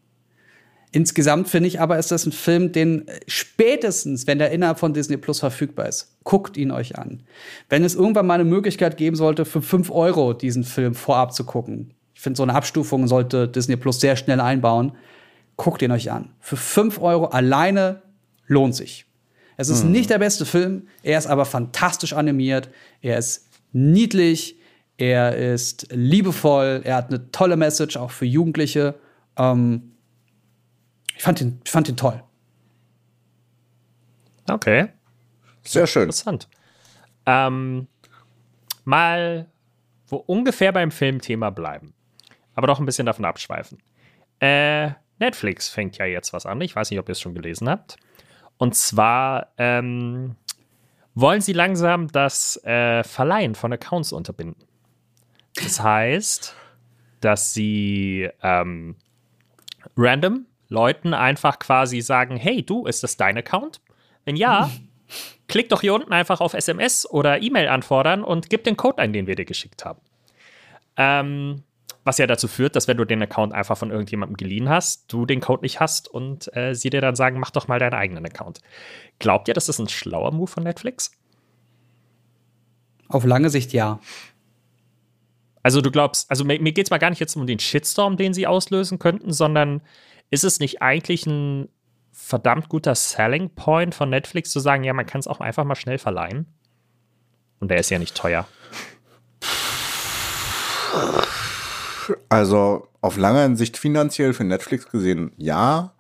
[0.91, 5.18] Insgesamt finde ich aber, ist das ein Film, den spätestens, wenn der innerhalb von Disney
[5.18, 7.24] Plus verfügbar ist, guckt ihn euch an.
[7.68, 11.43] Wenn es irgendwann mal eine Möglichkeit geben sollte, für 5 Euro diesen Film vorab zu
[11.43, 14.91] gucken, ich finde, so eine Abstufung sollte Disney Plus sehr schnell einbauen,
[15.56, 16.34] guckt ihn euch an.
[16.39, 18.04] Für 5 Euro alleine
[18.46, 19.05] lohnt sich.
[19.58, 22.70] Es ist nicht der beste Film, er ist aber fantastisch animiert,
[23.01, 24.58] er ist niedlich,
[24.97, 28.95] er ist liebevoll, er hat eine tolle Message, auch für Jugendliche.
[29.38, 29.91] Ähm,
[31.16, 32.22] ich fand ihn, ich fand ihn toll.
[34.49, 34.89] Okay,
[35.64, 36.03] Sehr schön.
[36.03, 36.47] interessant.
[37.26, 37.88] Ähm,
[38.84, 39.47] mal
[40.08, 41.93] wo ungefähr beim Filmthema bleiben,
[42.53, 43.80] aber doch ein bisschen davon abschweifen.
[44.39, 46.62] Äh, Netflix fängt ja jetzt was an.
[46.62, 47.97] Ich weiß nicht, ob ihr es schon gelesen habt.
[48.58, 50.36] Und zwar ähm,
[51.14, 54.68] wollen sie langsam das äh, Verleihen von Accounts unterbinden.
[55.56, 56.56] Das heißt,
[57.22, 58.95] dass sie ähm,
[59.95, 63.82] random Leuten einfach quasi sagen, hey, du, ist das dein Account?
[64.26, 64.70] Wenn ja,
[65.47, 69.14] klick doch hier unten einfach auf SMS oder E-Mail anfordern und gib den Code ein,
[69.14, 70.01] den wir dir geschickt haben.
[70.97, 71.64] Ähm,
[72.06, 75.26] was ja dazu führt, dass wenn du den Account einfach von irgendjemandem geliehen hast, du
[75.26, 78.26] den Code nicht hast und äh, sie dir dann sagen, mach doch mal deinen eigenen
[78.26, 78.62] Account.
[79.18, 81.12] Glaubt ihr, das ist ein schlauer Move von Netflix?
[83.10, 83.99] Auf lange Sicht ja.
[85.64, 88.18] Also du glaubst, also mir, mir geht es mal gar nicht jetzt um den Shitstorm,
[88.18, 89.82] den sie auslösen könnten, sondern
[90.30, 91.70] ist es nicht eigentlich ein
[92.12, 95.76] verdammt guter Selling Point von Netflix zu sagen, ja, man kann es auch einfach mal
[95.76, 96.45] schnell verleihen?
[97.60, 98.47] Und der ist ja nicht teuer.
[102.30, 105.93] Also auf lange Sicht finanziell für Netflix gesehen, ja.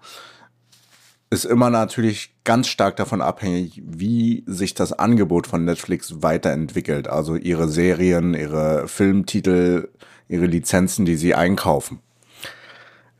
[1.29, 7.07] Ist immer natürlich ganz stark davon abhängig, wie sich das Angebot von Netflix weiterentwickelt.
[7.07, 9.89] Also ihre Serien, ihre Filmtitel,
[10.27, 11.99] ihre Lizenzen, die sie einkaufen.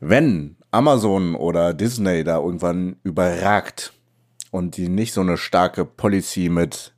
[0.00, 3.92] Wenn Amazon oder Disney da irgendwann überragt
[4.50, 6.94] und die nicht so eine starke Policy mit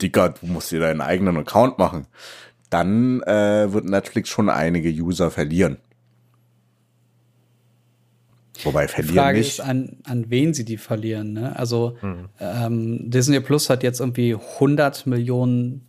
[0.00, 2.06] Digga, du musst dir deinen eigenen Account machen,
[2.70, 5.78] dann äh, wird Netflix schon einige User verlieren.
[8.64, 9.48] Wobei Die verlieren Frage nicht.
[9.48, 11.32] ist, an, an wen sie die verlieren.
[11.32, 11.56] Ne?
[11.56, 11.96] Also
[12.40, 15.86] ähm, Disney Plus hat jetzt irgendwie 100 Millionen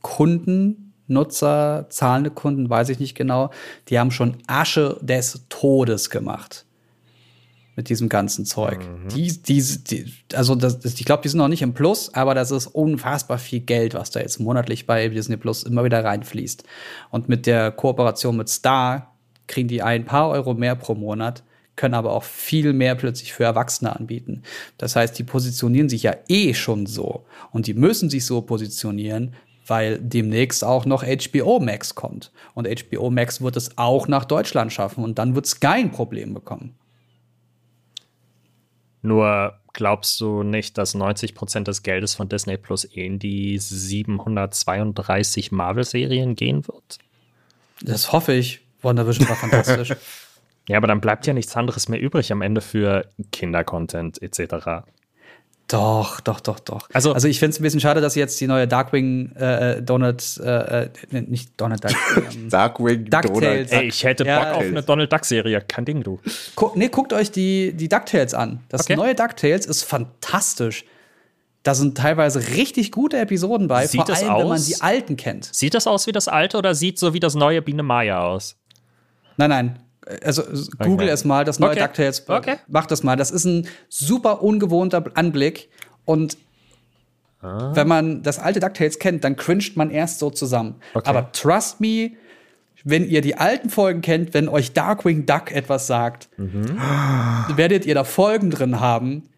[0.00, 3.50] Kunden, Nutzer, zahlende Kunden, weiß ich nicht genau.
[3.88, 6.66] Die haben schon Asche des Todes gemacht
[7.74, 8.80] mit diesem ganzen Zeug.
[9.14, 12.34] Die, die, die, also das, das, ich glaube, die sind noch nicht im Plus, aber
[12.34, 16.64] das ist unfassbar viel Geld, was da jetzt monatlich bei Disney Plus immer wieder reinfließt.
[17.10, 19.14] Und mit der Kooperation mit Star
[19.46, 21.42] kriegen die ein paar Euro mehr pro Monat,
[21.74, 24.42] können aber auch viel mehr plötzlich für Erwachsene anbieten.
[24.76, 27.24] Das heißt, die positionieren sich ja eh schon so.
[27.50, 29.34] Und die müssen sich so positionieren,
[29.66, 32.32] weil demnächst auch noch HBO Max kommt.
[32.52, 36.34] Und HBO Max wird es auch nach Deutschland schaffen und dann wird Sky ein Problem
[36.34, 36.74] bekommen.
[39.02, 45.52] Nur glaubst du nicht, dass 90% des Geldes von Disney Plus eh in die 732
[45.52, 46.98] Marvel-Serien gehen wird?
[47.82, 48.60] Das hoffe ich.
[48.80, 49.94] WandaVision war fantastisch.
[50.68, 54.84] Ja, aber dann bleibt ja nichts anderes mehr übrig am Ende für Kindercontent etc.
[55.72, 56.88] Doch, doch, doch, doch.
[56.92, 59.82] Also- Also, ich finde es ein bisschen schade, dass jetzt die neue Darkwing äh, äh,
[59.82, 61.92] Donut, äh, äh, nicht Donut, Duck,
[62.34, 63.70] ähm, Darkwing DuckTales.
[63.70, 63.82] Donut.
[63.82, 65.62] Ey, ich hätte Ja, Bock auf eine Donald Duck-Serie.
[65.66, 66.20] Kein Ding, du.
[66.56, 68.60] Gu nee, guckt euch die, die DuckTales an.
[68.68, 68.96] Das Okay.
[68.96, 70.84] neue DuckTales ist fantastisch.
[71.62, 74.66] Da sind teilweise richtig gute Episoden bei, Sieht vor allem, wenn man aus?
[74.66, 75.48] die alten kennt.
[75.54, 78.56] Sieht das aus wie das alte oder sieht so wie das neue Biene Maya aus?
[79.36, 79.78] Nein, nein.
[80.24, 80.42] Also
[80.78, 81.80] Google es mal, das neue Okay.
[81.80, 82.28] DuckTales.
[82.28, 82.56] Okay.
[82.68, 83.16] Macht das mal.
[83.16, 85.68] Das ist ein super ungewohnter Anblick.
[86.04, 86.36] Und
[87.40, 87.72] Ah.
[87.74, 90.76] wenn man das alte DuckTales kennt, dann cringet man erst so zusammen.
[90.94, 91.08] Okay.
[91.08, 92.12] Aber trust me,
[92.84, 96.78] wenn ihr die alten Folgen kennt, wenn euch Darkwing Duck etwas sagt, Mhm.
[97.56, 99.28] werdet ihr da Folgen drin haben,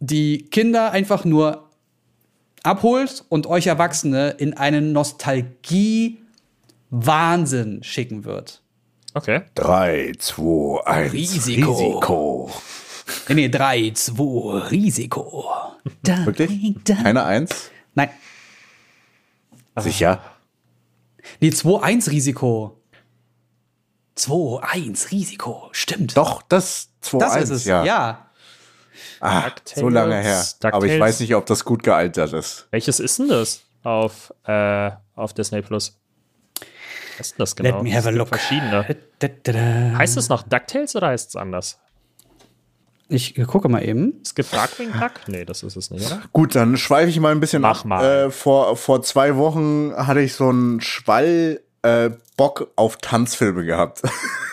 [0.00, 1.68] die Kinder einfach nur
[2.62, 8.62] abholt und euch Erwachsene in einen Nostalgie-Wahnsinn schicken wird.
[9.14, 9.42] Okay.
[9.54, 11.12] 3, 2, 1.
[11.12, 11.72] Risiko.
[11.72, 12.50] Risiko.
[13.28, 15.44] Nee, nee, 3, 2, Risiko.
[16.04, 16.74] Wirklich?
[16.84, 17.70] Keine Eins?
[17.94, 18.10] Nein,
[19.76, 20.20] Sicher?
[21.40, 22.80] nee, 2, 1 Risiko.
[24.14, 25.68] 2, 1, Risiko.
[25.72, 26.16] Stimmt.
[26.16, 27.64] Doch, das 2 das 1, ist es.
[27.64, 27.84] ja.
[27.84, 28.26] Ja.
[29.20, 30.44] Ah, so lange her.
[30.62, 32.68] Aber ich weiß nicht, ob das gut gealtert ist.
[32.70, 35.98] Welches ist denn das auf, äh, auf Disney Plus?
[37.20, 37.76] Was ist denn das genau?
[37.76, 38.28] Let me have a Es gibt look.
[38.28, 38.96] Verschiedene.
[39.18, 39.98] Da, da, da.
[39.98, 41.78] Heißt es noch DuckTales oder heißt es anders?
[43.08, 44.14] Ich gucke mal eben.
[44.24, 45.12] Es gibt Darkwing Duck?
[45.26, 46.22] Nee, das ist es nicht, oder?
[46.32, 47.84] Gut, dann schweife ich mal ein bisschen Mach ab.
[47.86, 48.04] mal.
[48.04, 54.02] Äh, vor, vor zwei Wochen hatte ich so einen Schwall äh, Bock auf Tanzfilme gehabt.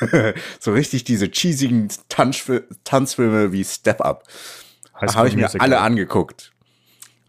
[0.59, 4.24] so richtig diese cheesigen Tanzfil Tanzfilme wie Step Up.
[4.93, 5.63] Habe ich mir Musical.
[5.63, 6.51] alle angeguckt.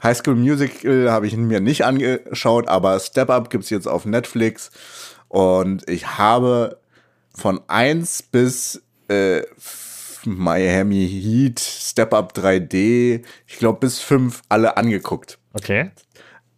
[0.02, 4.70] High School Musical habe ich mir nicht angeschaut, aber Step Up gibt's jetzt auf Netflix.
[5.28, 6.78] Und ich habe
[7.34, 9.42] von 1 bis äh,
[10.24, 15.38] Miami Heat, Step Up 3D, ich glaube bis 5 alle angeguckt.
[15.52, 15.90] Okay.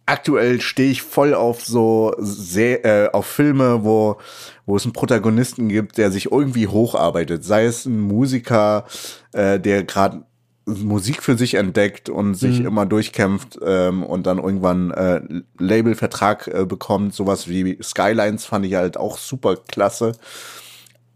[0.05, 4.17] Aktuell stehe ich voll auf so sehr, äh, auf Filme, wo,
[4.65, 7.45] wo es einen Protagonisten gibt, der sich irgendwie hocharbeitet.
[7.45, 8.85] Sei es ein Musiker,
[9.31, 10.25] äh, der gerade
[10.71, 15.21] Musik für sich entdeckt und sich immer durchkämpft ähm, und dann irgendwann äh,
[15.59, 17.13] Labelvertrag äh, bekommt.
[17.13, 20.13] Sowas wie Skylines fand ich halt auch super klasse.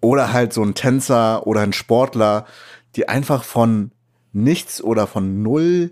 [0.02, 2.46] Oder halt so ein Tänzer oder ein Sportler,
[2.96, 3.92] die einfach von
[4.34, 5.92] nichts oder von null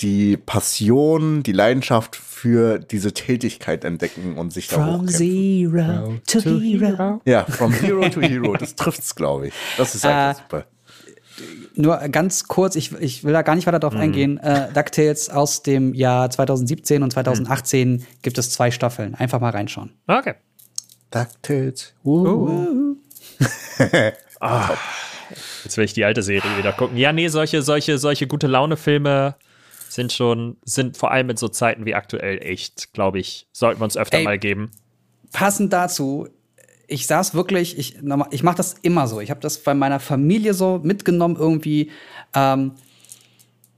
[0.00, 5.12] die Passion, die Leidenschaft für diese Tätigkeit entdecken und sich da From hochkämpfen.
[5.12, 7.20] Zero to Hero.
[7.26, 9.54] Ja, from Hero to Hero, das trifft's, glaube ich.
[9.76, 10.64] Das ist einfach Äh, super.
[11.74, 14.38] Nur ganz kurz, ich, ich will da gar nicht weiter drauf eingehen.
[14.38, 19.14] Äh, DuckTales aus dem Jahr 2017 und 2018 gibt es zwei Staffeln.
[19.14, 19.92] Einfach mal reinschauen.
[20.06, 20.34] Okay.
[21.10, 21.94] DuckTales.
[22.04, 22.96] Uh.
[25.64, 26.96] Jetzt will ich die alte Serie wieder gucken.
[26.96, 29.36] Ja, nee, solche, solche, solche gute Laune-Filme
[29.88, 33.84] sind schon, sind vor allem in so Zeiten wie aktuell echt, glaube ich, sollten wir
[33.84, 34.24] uns öfter Ey.
[34.24, 34.70] mal geben.
[35.32, 36.28] Passend dazu,
[36.90, 37.98] ich saß wirklich, ich,
[38.30, 39.20] ich mache das immer so.
[39.20, 41.90] Ich habe das bei meiner Familie so mitgenommen irgendwie.
[42.34, 42.72] Ähm,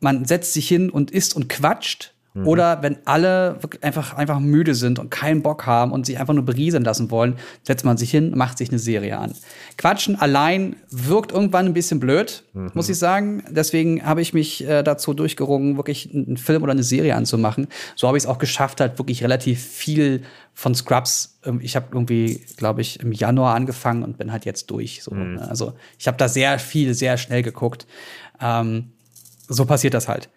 [0.00, 2.11] man setzt sich hin und isst und quatscht.
[2.34, 6.46] Oder wenn alle einfach, einfach müde sind und keinen Bock haben und sich einfach nur
[6.46, 9.34] berieseln lassen wollen, setzt man sich hin, macht sich eine Serie an.
[9.76, 13.44] Quatschen allein wirkt irgendwann ein bisschen blöd, muss ich sagen.
[13.50, 17.66] Deswegen habe ich mich äh, dazu durchgerungen, wirklich einen Film oder eine Serie anzumachen.
[17.96, 20.22] So habe ich es auch geschafft, halt wirklich relativ viel
[20.54, 21.38] von Scrubs.
[21.44, 25.02] ähm, Ich habe irgendwie, glaube ich, im Januar angefangen und bin halt jetzt durch.
[25.02, 25.46] So, ne?
[25.48, 27.86] Also ich habe da sehr viel, sehr schnell geguckt.
[28.40, 28.92] Ähm,
[29.48, 30.30] so passiert das halt.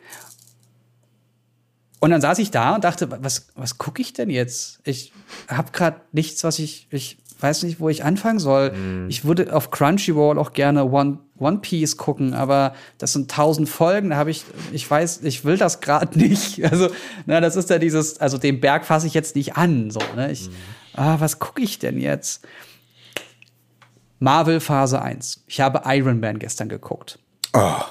[2.06, 4.80] Und dann saß ich da und dachte, was, was gucke ich denn jetzt?
[4.84, 5.12] Ich
[5.48, 8.74] habe gerade nichts, was ich, ich weiß nicht, wo ich anfangen soll.
[9.10, 14.12] Ich würde auf Crunchyroll auch gerne One, One Piece gucken, aber das sind tausend Folgen,
[14.12, 16.64] da habe ich, ich weiß, ich will das gerade nicht.
[16.64, 16.90] Also,
[17.26, 19.90] na, das ist ja dieses, also den Berg fasse ich jetzt nicht an.
[19.90, 20.32] So, ne?
[20.32, 20.48] Ich,
[20.94, 22.46] ah, was gucke ich denn jetzt?
[24.20, 25.44] Marvel Phase 1.
[25.48, 27.18] Ich habe Iron Man gestern geguckt.
[27.54, 27.82] Oh,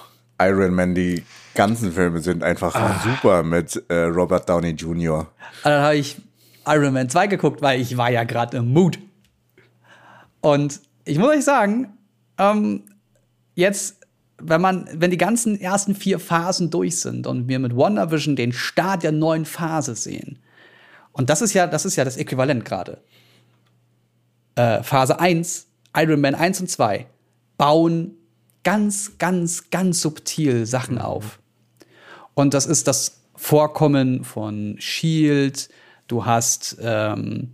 [0.41, 1.23] Iron Man, die
[1.55, 5.19] ganzen Filme sind einfach super mit äh, Robert Downey Jr.
[5.19, 5.29] Und
[5.65, 6.17] dann habe ich
[6.67, 8.99] Iron Man 2 geguckt, weil ich war ja gerade im Mood.
[10.41, 11.97] Und ich muss euch sagen,
[12.39, 12.83] ähm,
[13.55, 14.01] jetzt,
[14.39, 18.53] wenn man, wenn die ganzen ersten vier Phasen durch sind und wir mit WandaVision den
[18.53, 20.39] Start der neuen Phase sehen,
[21.13, 22.99] und das ist ja, das ist ja das Äquivalent gerade.
[24.57, 27.07] Äh, Phase 1, Iron Man 1 und 2
[27.57, 28.17] bauen
[28.65, 31.39] ganz, ganz, ganz subtil Sachen auf.
[32.35, 35.69] Und das ist das Vorkommen von Shield.
[36.07, 37.51] Du hast ähm,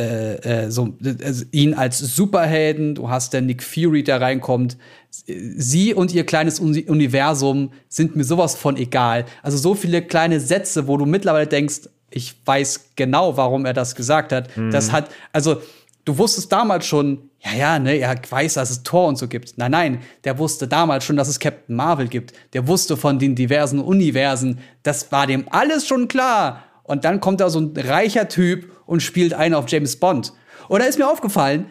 [0.00, 2.94] äh, äh, so, also ihn als Superhelden.
[2.94, 4.76] Du hast den Nick Fury, der reinkommt.
[5.10, 9.26] Sie und ihr kleines Uni Universum sind mir sowas von egal.
[9.42, 13.94] Also so viele kleine Sätze, wo du mittlerweile denkst, ich weiß genau, warum er das
[13.94, 14.48] gesagt hat.
[14.72, 15.60] Das hat, also
[16.04, 19.56] du wusstest damals schon, ja, ja, ne, er weiß, dass es Thor und so gibt.
[19.56, 22.34] Nein, nein, der wusste damals schon, dass es Captain Marvel gibt.
[22.52, 24.58] Der wusste von den diversen Universen.
[24.82, 26.64] Das war dem alles schon klar.
[26.82, 30.34] Und dann kommt da so ein reicher Typ und spielt einen auf James Bond.
[30.68, 31.66] Und da ist mir aufgefallen,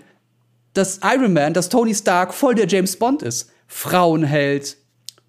[0.74, 3.52] dass Iron Man, dass Tony Stark voll der James Bond ist.
[3.68, 4.78] Frauenheld,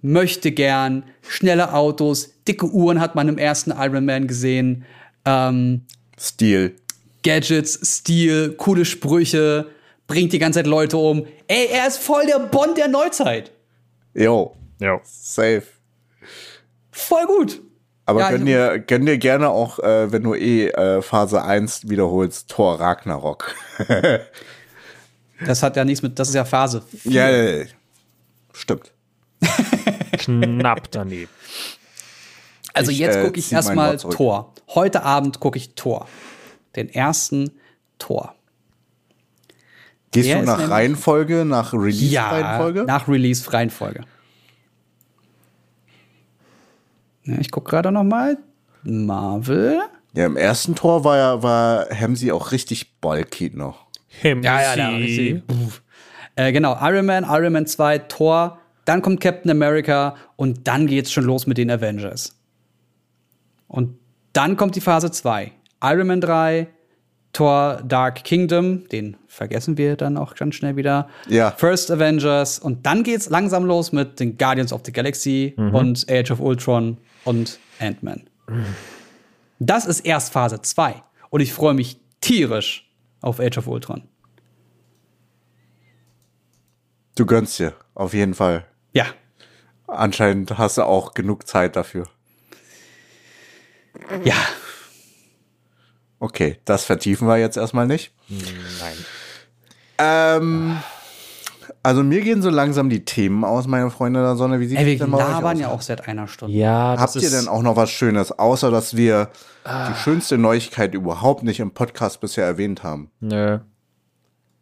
[0.01, 4.84] möchte gern, schnelle Autos, dicke Uhren hat man im ersten Iron Man gesehen.
[5.26, 5.82] Ähm,
[6.18, 6.76] Stil.
[7.22, 9.66] Gadgets, Stil, coole Sprüche,
[10.11, 11.24] bringt die ganze Zeit Leute um.
[11.46, 13.52] Ey, er ist voll der Bond der Neuzeit.
[14.12, 15.00] Jo, Ja.
[15.04, 15.62] safe.
[16.90, 17.62] Voll gut.
[18.06, 21.88] Aber Ja, gönn, dir, gönn dir gerne auch, äh, wenn du eh äh, Phase 1
[21.88, 23.54] wiederholst, Thor Ragnarok.
[25.46, 26.82] Das hat ja nichts mit, das ist ja Phase.
[27.04, 27.64] ja, ja, ja.
[28.52, 28.92] stimmt.
[30.18, 31.30] Knapp daneben.
[32.74, 33.96] Also Ich, jetzt äh, gucke ich erstmal.
[33.96, 34.52] Tor.
[34.74, 36.06] Heute Abend gucke ich Tor.
[36.76, 37.52] Den ersten
[37.98, 38.34] Tor.
[40.12, 42.84] Gehst Der du nach Reihenfolge, nach Ja, Release-Reihenfolge?
[42.84, 44.00] nach Release-Reihenfolge.
[47.24, 48.38] Ja, ich gucke gerade noch mal.
[48.82, 49.78] Marvel.
[50.14, 53.86] Ja, im ersten Tor war ja war Hamsi auch richtig bulky noch.
[54.08, 55.42] Hemsi.
[55.46, 55.82] Puff.
[56.34, 61.12] Äh, genau, Iron Man, Iron Man 2, Thor, dann kommt Captain America und dann geht's
[61.12, 62.34] schon los mit den Avengers.
[63.68, 63.98] Und
[64.32, 65.52] dann kommt die Phase 2.
[65.84, 66.66] Iron Man 3,
[67.33, 71.09] Thor Dark Kingdom, den vergessen wir dann auch ganz schnell wieder.
[71.28, 71.53] Ja.
[71.53, 76.31] First Avengers und dann geht's langsam los mit den Guardians of the Galaxy und Age
[76.33, 78.28] of Ultron und Ant-Man.
[79.61, 84.03] Das ist erst Phase 2 und ich freue mich tierisch auf Age of Ultron.
[87.14, 88.64] Du gönnst dir, auf jeden Fall.
[88.93, 89.07] Ja,
[89.91, 92.07] Anscheinend hast du auch genug Zeit dafür.
[94.24, 94.37] ja.
[96.20, 98.12] Okay, das vertiefen wir jetzt erstmal nicht.
[98.28, 98.96] Nein.
[99.98, 100.76] Ähm,
[101.82, 104.60] also mir gehen so langsam die Themen aus, meine Freunde der Sonne.
[104.60, 105.60] Wie sieht Ey, wir denn euch labern aus?
[105.60, 106.54] ja auch seit einer Stunde.
[106.54, 109.30] Ja, das Habt ihr denn auch noch was Schönes, außer dass wir
[109.66, 113.10] die schönste Neuigkeit überhaupt nicht im Podcast bisher erwähnt haben?
[113.20, 113.58] Nö.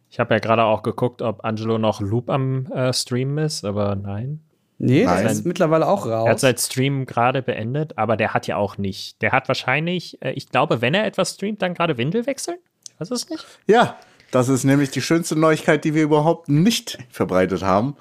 [0.09, 3.95] Ich habe ja gerade auch geguckt, ob Angelo noch Loop am äh, Stream ist, aber
[3.95, 4.41] nein.
[4.81, 5.23] Nee, Nein.
[5.25, 6.41] das ist mittlerweile auch Er hat raus.
[6.41, 9.21] sein Stream gerade beendet, aber der hat ja auch nicht.
[9.21, 12.57] Der hat wahrscheinlich, äh, ich glaube, wenn er etwas streamt, dann gerade Windel wechseln.
[12.97, 13.45] Was ist nicht?
[13.67, 13.97] Ja,
[14.31, 17.95] das ist nämlich die schönste Neuigkeit, die wir überhaupt nicht verbreitet haben,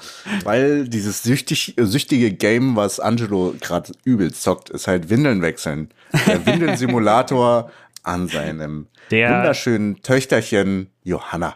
[0.45, 5.89] weil dieses süchtig, süchtige Game, was Angelo gerade übel zockt, ist halt Windeln wechseln.
[6.26, 7.70] Der Windelsimulator
[8.03, 11.55] an seinem Der- wunderschönen Töchterchen Johanna.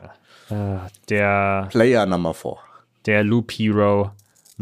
[0.51, 0.55] Äh,
[1.09, 2.57] der, Player Number 4.
[3.07, 4.11] der Loop Hero.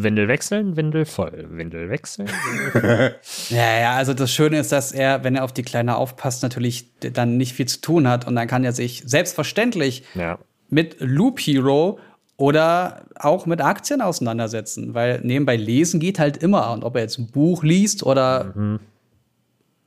[0.03, 1.47] Windel wechseln, Windel voll.
[1.51, 2.29] Windel wechseln.
[2.29, 3.17] Windel
[3.51, 6.87] Ja, ja, also das Schöne ist, dass er, wenn er auf die Kleine aufpasst, natürlich
[7.01, 10.39] dann nicht viel zu tun hat und dann kann er sich selbstverständlich ja.
[10.69, 11.99] mit Loop Hero
[12.37, 17.19] oder auch mit Aktien auseinandersetzen, weil nebenbei lesen geht halt immer und ob er jetzt
[17.19, 18.55] ein Buch liest oder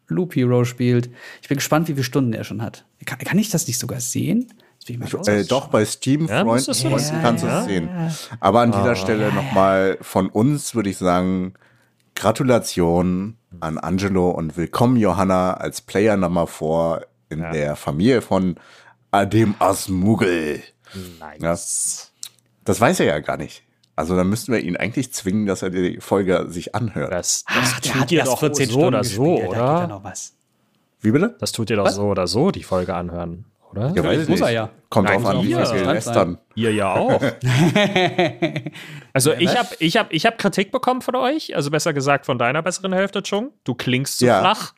[0.07, 1.09] Loop Hero spielt.
[1.41, 2.85] Ich bin gespannt, wie viele Stunden er schon hat.
[3.05, 4.53] Kann, kann ich das nicht sogar sehen?
[4.89, 6.65] Mal Äh, doch, bei Steam Ja, Freunden
[7.21, 7.59] kannst du ja.
[7.61, 7.89] es sehen.
[8.39, 11.53] Aber an dieser Stelle nochmal von uns würde ich sagen,
[12.15, 17.51] Gratulation an Angelo und willkommen Johanna als Player Nummer 4 in Ja.
[17.51, 18.55] der Familie von
[19.11, 20.61] Adem Asmugel.
[21.39, 22.11] Nice.
[22.65, 23.63] Das weiß er ja gar nicht.
[23.95, 27.11] Also dann müssten wir ihn eigentlich zwingen, dass er die Folge sich anhört.
[27.13, 29.55] Das, das Ach, tut hat ihr doch 14 so Stunden oder gespielt, so, da geht
[29.55, 29.87] ja oder?
[29.87, 30.33] noch was.
[31.01, 31.35] Wie bitte?
[31.39, 31.95] Das tut ihr doch Was?
[31.95, 33.93] so oder so, die Folge anhören, oder?
[33.95, 34.55] Ja, weiß ich muss er nicht.
[34.55, 34.69] ja.
[34.89, 35.65] Kommt drauf an, wie ja.
[35.65, 36.37] viel lästern.
[36.55, 37.21] Ihr ja auch.
[39.13, 42.37] also ich habe ich hab, ich hab Kritik bekommen von euch, also besser gesagt von
[42.37, 43.51] deiner besseren Hälfte, Chung.
[43.63, 44.39] Du klingst zu Ja.
[44.39, 44.73] flach.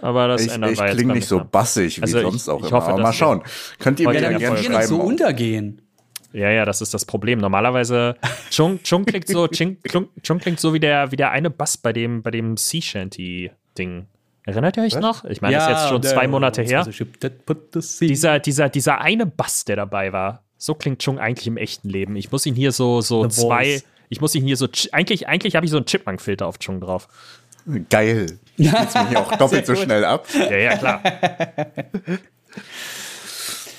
[0.00, 2.70] Aber das Ich, ändern ich klinge nicht so bassig wie Also ich- sonst auch ich
[2.70, 2.78] immer.
[2.80, 3.42] hoffe, Aber mal schauen.
[3.78, 5.00] Könnt ihr mir Ja, gerne nicht so schreiben.
[5.00, 5.82] untergehen.
[6.32, 7.38] Ja, ja, das ist das Problem.
[7.38, 8.16] Normalerweise,
[8.50, 11.76] Chung, Chung klingt so, Chung, Chung, Chung klingt so wie der, wie der eine Bass
[11.76, 14.06] bei dem, bei dem Sea Shanty-Ding.
[14.44, 15.24] Erinnert ihr euch noch?
[15.24, 16.84] Ich meine, das ist jetzt schon zwei Monate her.
[18.00, 20.42] Dieser Dieser, dieser, eine Bass, der dabei war.
[20.58, 22.16] So klingt Chung eigentlich im echten Leben.
[22.16, 23.64] Ich muss ihn hier so, so The zwei.
[23.64, 23.84] Voice.
[24.08, 24.68] Ich muss ihn hier so.
[24.92, 27.08] Eigentlich, eigentlich habe ich so einen Chipmunk-Filter auf Chung drauf.
[27.88, 28.38] Geil.
[28.58, 30.26] Ich mir hier auch doppelt so schnell ab.
[30.34, 31.02] Ja, ja, klar.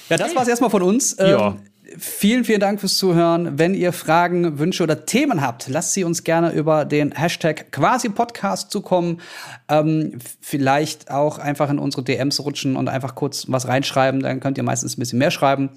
[0.09, 1.17] Ja, das war's erstmal von uns.
[1.19, 1.57] Ähm, Ja.
[1.97, 3.59] Vielen, vielen Dank fürs Zuhören.
[3.59, 8.09] Wenn ihr Fragen, Wünsche oder Themen habt, lasst sie uns gerne über den Hashtag quasi
[8.09, 9.21] Podcast zukommen.
[9.69, 14.21] Ähm, vielleicht auch einfach in unsere DMs rutschen und einfach kurz was reinschreiben.
[14.21, 15.69] Dann könnt ihr meistens ein bisschen mehr schreiben.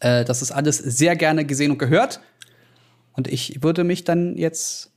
[0.00, 2.20] Äh, das ist alles sehr gerne gesehen und gehört.
[3.12, 4.90] Und ich würde mich dann jetzt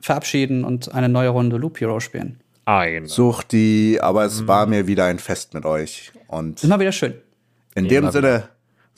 [0.00, 2.40] verabschieden und eine neue Runde Loop Hero spielen.
[2.64, 3.06] Ein.
[3.06, 6.12] Such die, aber es war mir wieder ein Fest mit euch.
[6.26, 7.14] Und Immer wieder schön.
[7.74, 8.48] in dem Sinne,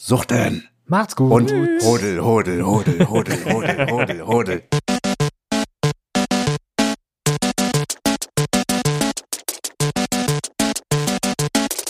[0.01, 0.69] suchten.
[0.87, 1.31] Macht's gut.
[1.31, 1.53] Und
[1.85, 4.63] hodel, hodel, hodel, hodel, hodel, hodel, hodel.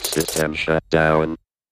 [0.03, 1.37] System shut down.